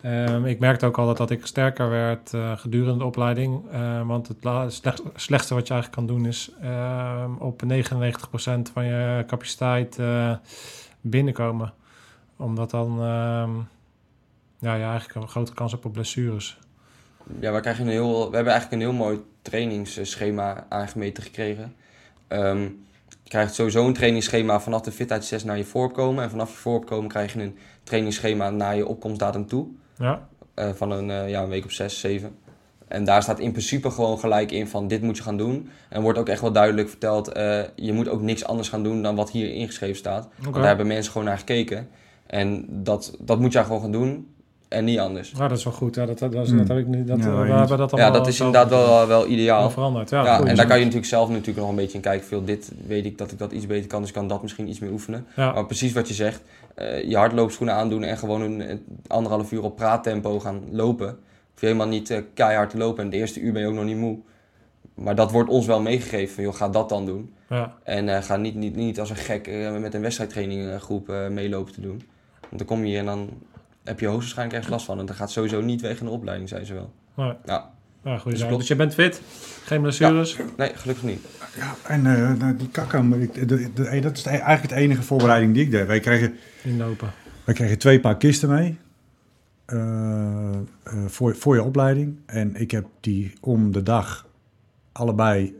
[0.00, 3.60] Ehm, ik merkte ook altijd dat ik sterker werd eh, gedurende de opleiding.
[3.72, 8.84] Eh, want het slecht- slechtste wat je eigenlijk kan doen is ehm, op 99% van
[8.84, 10.32] je capaciteit eh,
[11.00, 11.72] binnenkomen.
[12.38, 13.50] Omdat dan ehm,
[14.58, 16.58] ja, je eigenlijk een grotere kans hebt op blessures.
[17.40, 21.74] Ja, we, krijgen een heel, we hebben eigenlijk een heel mooi trainingsschema aangemeten gekregen.
[22.28, 22.62] Ehm,
[23.22, 26.24] je krijgt sowieso een trainingsschema vanaf de fitheidstest naar je vooropkomen.
[26.24, 29.66] En vanaf je vooropkomen krijg je een trainingsschema naar je opkomstdatum toe.
[29.96, 32.36] Ja, eh, van een, eh, ja, een week of zes, zeven.
[32.88, 35.70] En daar staat in principe gewoon gelijk in van dit moet je gaan doen.
[35.88, 39.02] En wordt ook echt wel duidelijk verteld, eh, je moet ook niks anders gaan doen
[39.02, 40.28] dan wat hier ingeschreven staat.
[40.40, 41.88] Want daar hebben mensen gewoon naar gekeken.
[42.28, 44.26] En dat, dat moet jij gewoon gaan doen
[44.68, 45.32] en niet anders.
[45.36, 45.94] Ja, dat is wel goed.
[45.94, 46.56] Ja, dat, dat, dat, Hmm.
[46.58, 47.06] dat heb ik niet.
[47.06, 49.60] Dat, Ja, we hebben dat Ja, dat is inderdaad wel, wel ideaal.
[49.60, 50.10] wel veranderd.
[50.10, 50.46] Ja, Ja, goed.
[50.46, 52.26] en daar kan je natuurlijk zelf natuurlijk nog een beetje in kijken.
[52.26, 54.68] Veel dit weet ik dat ik dat iets beter kan, dus ik kan dat misschien
[54.68, 55.26] iets meer oefenen.
[55.36, 56.42] Ja, Maar precies wat je zegt,
[56.74, 61.06] eh, je hardloopschoenen aandoen en gewoon een, een anderhalf uur op praattempo gaan lopen.
[61.06, 63.74] Hoef je helemaal niet eh, keihard te lopen en de eerste uur ben je ook
[63.74, 64.18] nog niet moe.
[64.94, 67.32] Maar dat wordt ons wel meegegeven van, joh, ga dat dan doen.
[67.48, 69.50] ja, En eh, ga niet, niet, niet als een gek
[69.80, 72.02] met een wedstrijdtraining groep eh, meelopen te doen.
[72.48, 73.28] Want dan kom je hier en dan
[73.84, 74.98] heb je hoogstwaarschijnlijk ergens last van.
[74.98, 76.92] En dat gaat sowieso niet weg in de opleiding, zei ze wel.
[77.16, 77.36] ja.
[77.46, 77.70] Ja.
[78.04, 78.56] ja goede Dus.
[78.56, 79.20] Dus je bent fit,
[79.64, 80.36] geen blessures.
[80.56, 81.20] Nee, gelukkig niet.
[81.56, 85.02] Ja, en eh, nou, die kakken, maar ik- de- de- dat is eigenlijk de enige
[85.02, 85.86] voorbereiding die ik deed.
[85.86, 87.10] Wij kregen, Inlopen.
[87.44, 88.78] wij kregen twee paar kisten mee
[89.66, 90.58] eh, eh,
[91.06, 92.16] voor, voor je opleiding.
[92.26, 94.26] En ik heb die om de dag
[94.92, 95.56] allebei,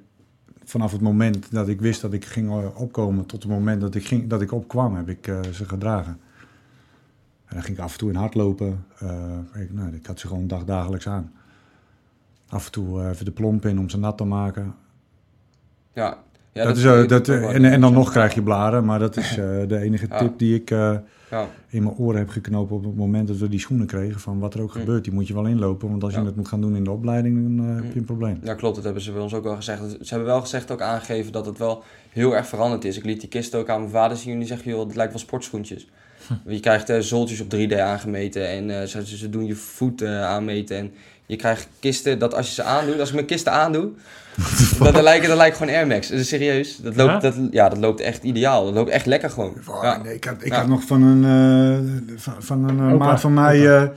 [0.64, 4.04] vanaf het moment dat ik wist dat ik ging opkomen tot het moment dat ik,
[4.06, 6.18] ging, dat ik opkwam, heb ik eh, ze gedragen.
[7.48, 8.84] En dan ging ik af en toe in hardlopen.
[8.98, 11.32] Eh, ik, nou, ik had ze gewoon dag dagelijks aan.
[12.48, 14.74] Af en toe eh, even de plomp in om ze nat te maken.
[15.92, 16.18] Ja.
[16.52, 17.50] ja dat is, dat, ook eh, wel.
[17.50, 19.34] en, en dan nog krijg je blaren, maar dat is
[19.68, 20.18] de enige Ja.
[20.18, 20.68] tip die ik
[21.30, 21.48] Ja.
[21.68, 24.20] in mijn oren heb geknopen op het moment dat we die schoenen kregen.
[24.20, 24.78] Van wat er ook Hm.
[24.78, 25.90] gebeurt, die moet je wel inlopen.
[25.90, 27.90] Want als je het moet gaan doen in de opleiding, dan heb Hm.
[27.92, 28.38] je een probleem.
[28.42, 28.74] Ja, klopt.
[28.74, 29.80] Dat hebben ze bij ons ook wel gezegd.
[29.90, 32.96] Ze hebben wel gezegd, ook aangegeven, dat het wel heel erg veranderd is.
[32.96, 35.12] Ik liet die kist ook aan mijn vader zien en die zegt, joh, het lijkt
[35.12, 35.88] wel sportschoentjes.
[36.46, 40.22] Je krijgt eh zooltjes op 3D aangemeten en eh, ze, ze doen je voet eh,
[40.24, 40.76] aanmeten.
[40.76, 40.92] En
[41.26, 43.88] je krijgt kisten dat als je ze aandoet, als ik mijn kisten aandoe,
[44.78, 46.08] dat, dat, lijken, dat lijkt gewoon Air Max.
[46.08, 46.76] Dat is serieus.
[46.76, 47.18] Dat loopt, Ja?
[47.20, 48.64] Dat, ja, dat loopt echt ideaal.
[48.64, 49.54] Dat loopt echt lekker gewoon.
[49.82, 50.58] Ja, nee, ik had, ik Ja.
[50.58, 53.04] had nog van een, eh, van, van een Opa.
[53.04, 53.56] maat van mij...
[53.56, 53.88] eh,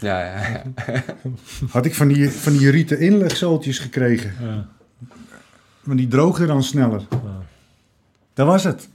[0.00, 0.48] ja, ja.
[0.48, 0.62] ja.
[1.70, 4.34] had ik van die, van die rieten inlegzooltjes gekregen.
[4.40, 4.66] Ja.
[5.82, 7.02] Maar die droogden dan sneller.
[8.34, 8.88] Dat was het.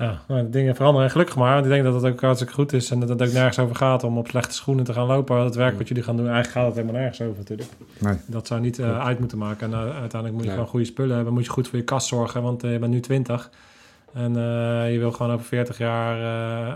[0.00, 1.06] Ja, nou, de dingen veranderen.
[1.06, 1.52] En gelukkig maar.
[1.52, 2.90] Want ik denk dat het ook hartstikke goed is.
[2.90, 5.36] En dat het ook nergens over gaat om op slechte schoenen te gaan lopen.
[5.44, 7.68] Het werk wat jullie gaan doen, eigenlijk gaat het helemaal nergens over natuurlijk.
[7.98, 8.14] Nee.
[8.26, 9.72] Dat zou niet eh, uit moeten maken.
[9.72, 10.50] En eh, uiteindelijk moet je Nee.
[10.54, 11.34] gewoon goede spullen hebben.
[11.34, 13.50] Moet je goed voor je kast zorgen, want eh, je bent nu 20.
[14.14, 16.18] En eh, je wil gewoon over 40 jaar,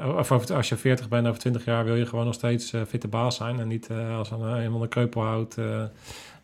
[0.03, 2.73] eh, of over, als je 40 bent, over 20 jaar wil je gewoon nog steeds
[2.73, 3.61] eh, fitte baas zijn.
[3.61, 5.83] En niet eh, als een, een van de kreupelhout eh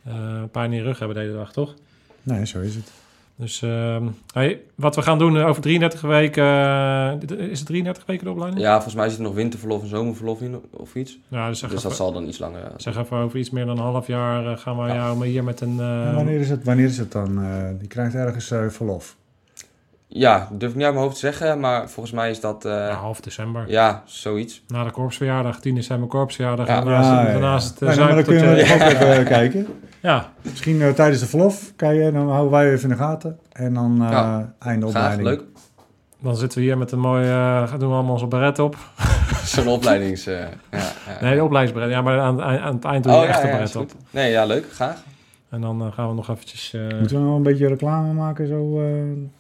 [0.05, 0.15] eh,
[0.51, 1.75] pijn in je rug hebben de hele dag, toch?
[2.23, 2.93] Nee, zo is het.
[3.41, 7.67] Dus ehm, hey, wat we gaan doen eh, over 33 weken, eh, dit- is het
[7.69, 8.63] 33 weken de opleiding?
[8.63, 11.19] ja, volgens mij zit er nog winterverlof en zomerverlof in of iets.
[11.29, 12.73] Ja, dus Dus dat zal dan iets langer.
[12.77, 14.95] zeg even over iets meer dan een half jaar eh, gaan we Ja.
[14.95, 15.77] jou maar hier met een...
[15.81, 17.43] eh, En wanneer, is het, wanneer is het dan?
[17.43, 19.17] Eh die krijgt ergens eh, verlof.
[20.13, 22.73] Ja, durf ik niet uit mijn hoofd te zeggen, maar volgens mij is dat, eh,
[22.73, 23.65] ja, half december.
[23.69, 24.63] ja, zoiets.
[24.69, 26.67] Na de korpsverjaardag, 10 december korpsverjaardag.
[26.67, 26.79] Ja.
[26.79, 27.57] en daarna, is het- Ja, ja, daarna ja.
[27.57, 29.67] is het eh, nou, dan kunnen we je- ook even eh, kijken.
[30.01, 32.13] Ja, Misschien tijdens de verlof kijken.
[32.13, 33.39] Dan houden wij even in de gaten.
[33.53, 34.55] En dan eh Ja.
[34.59, 35.29] einde Graag, opleiding.
[35.29, 35.49] leuk.
[36.23, 37.67] dan zitten we hier met een mooie...
[37.79, 38.77] doen we allemaal onze beret op.
[39.45, 40.27] Zo'n opleidings...
[40.27, 41.19] eh, ja, ja.
[41.21, 41.91] Nee, de opleidingsberet.
[41.93, 43.77] Ja, maar aan, het eind- aan het eind doe je Oh een echte ja, beret
[43.77, 43.91] op.
[44.11, 44.73] Nee, ja, leuk.
[44.73, 45.03] Graag.
[45.51, 46.73] En dan gaan we nog eventjes...
[46.75, 48.47] eh, Moeten we nou een beetje reclame maken?
[48.49, 48.87] Zo, eh,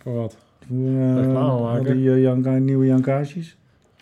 [0.02, 0.36] voor wat?
[0.70, 3.56] Voor, eh, die eh, Janka- nieuwe Jankaasjes.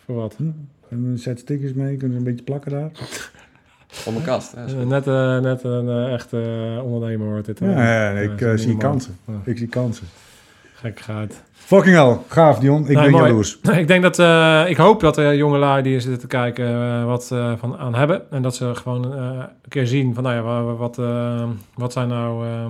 [0.05, 0.35] Voor wat?
[0.37, 0.43] Hm?
[0.91, 1.97] En een set stickers mee.
[1.97, 2.91] Kunnen ze een beetje plakken daar.
[4.07, 4.55] Op mijn kast.
[4.67, 6.41] Is Eh, net, eh, net een eh, echte
[6.85, 7.59] ondernemer wordt dit.
[7.59, 9.17] Ja, ik zie kansen.
[9.45, 10.07] Ik zie kansen.
[10.75, 11.43] Gek gaat.
[11.53, 12.81] Fucking hell, gaaf Dion.
[12.81, 13.25] Ik Nee, ben mooi.
[13.25, 13.59] jaloers.
[13.83, 17.31] Ik denk dat, eh, ik hoop dat de jongelui die hier zitten te kijken wat
[17.33, 18.31] eh, van aan hebben.
[18.31, 19.21] En dat ze gewoon eh,
[19.63, 21.45] een keer zien van, nou ja, wa- wa- wat, eh,
[21.75, 22.65] wat zijn nou eh,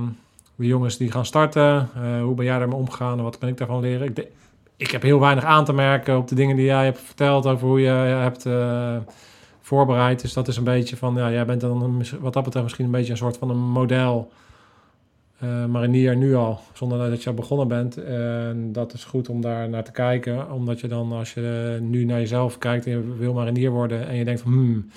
[0.59, 1.89] de jongens die gaan starten?
[1.95, 4.09] Eh, hoe ben jij daarmee omgegaan en wat kan ik daarvan leren?
[4.09, 4.27] Ik,
[4.77, 7.69] ik heb heel weinig aan te merken op de dingen die jij hebt verteld over
[7.69, 8.97] hoe je hebt eh,
[9.61, 10.21] voorbereid.
[10.21, 12.91] Dus dat is een beetje van, ja, jij bent dan wat dat betreft misschien een
[12.91, 14.31] beetje een soort van een model
[15.39, 17.97] eh marinier nu al, zonder dat je al begonnen bent.
[18.05, 21.83] En dat is goed om daar naar te kijken, omdat je dan als je eh,
[21.83, 24.91] nu naar jezelf kijkt en je wil marinier worden en je denkt van, hmm,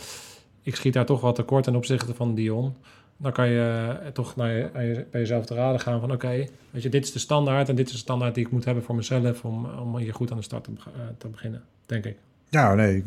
[0.64, 2.74] ik schiet daar toch wat tekort ten opzichte van Dion.
[3.22, 4.70] Dan kan je eh, toch naar je,
[5.12, 7.86] bij jezelf te raden gaan van, oké, weet je, dit is de standaard en dit
[7.86, 10.44] is de standaard die ik moet hebben voor mezelf om, om hier goed aan de
[10.44, 12.18] start te, eh, te beginnen, denk ik.
[12.50, 13.04] Ja, nee,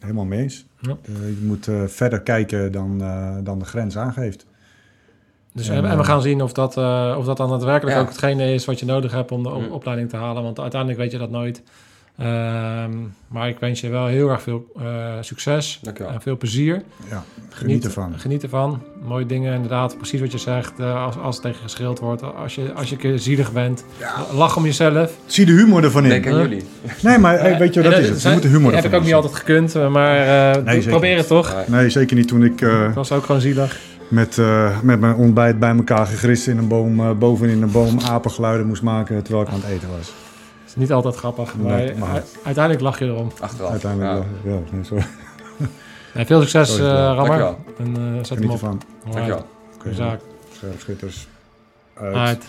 [0.00, 0.66] helemaal mee eens.
[0.80, 0.96] Ja.
[1.02, 2.98] Eh, je moet verder kijken dan,
[3.44, 4.46] dan de grens aangeeft.
[5.52, 6.76] Dus, En, en, we gaan zien of dat,
[7.16, 8.02] of dat dan daadwerkelijk Ja.
[8.02, 10.42] ook hetgene is wat je nodig hebt om de op- opleiding te halen.
[10.42, 11.62] Want uiteindelijk weet je dat nooit.
[12.18, 12.90] Ehm,
[13.28, 14.84] maar ik wens je wel heel erg veel eh,
[15.20, 16.12] succes Dankjewel.
[16.12, 16.82] en veel plezier.
[17.10, 18.12] Ja, geniet ervan.
[18.16, 18.82] Geniet ervan.
[19.06, 19.96] Mooie dingen, inderdaad.
[19.96, 20.72] Precies wat je zegt.
[20.78, 22.22] eh, als, als het tegen geschild wordt.
[22.34, 23.84] Als je, als je een keer zielig bent.
[24.32, 25.12] Lach om jezelf.
[25.26, 26.08] Zie de humor ervan in.
[26.08, 26.62] Denk aan jullie.
[27.02, 28.08] Nee, maar hey, weet je wat dat is?
[28.08, 29.74] Je zijn- moet de humor Heb ervan ik ook niet altijd gekund.
[29.74, 31.54] eh, Maar eh, probeer het toch.
[31.66, 33.78] Nee, zeker niet toen ik eh, Dat was ook gewoon zielig.
[34.08, 37.70] met, eh, met mijn ontbijt bij elkaar gegrist in een boom, eh, boven in een
[37.72, 40.12] boom apengeluiden moest maken terwijl ik aan het eten was.
[40.76, 41.56] Niet altijd grappig.
[41.56, 43.30] Maar, Nee, maar- u- uiteindelijk lach je erom.
[43.40, 43.70] Achteraf.
[43.70, 44.50] Uiteindelijk, Ja.
[44.50, 45.06] ja, ja nee, sorry.
[46.14, 46.92] Veel succes, Sorry, eh.
[46.92, 47.38] Rammer.
[47.38, 47.58] Dankjewel.
[47.78, 48.52] En eh, zet hem Geniet op.
[48.52, 48.80] ervan.
[49.04, 49.12] Alright.
[49.14, 49.38] Dankjewel.
[49.38, 50.20] Oké, Goeie zaak.
[50.52, 51.26] Scherpschutters.
[51.94, 52.14] Uit.
[52.14, 52.44] Uit.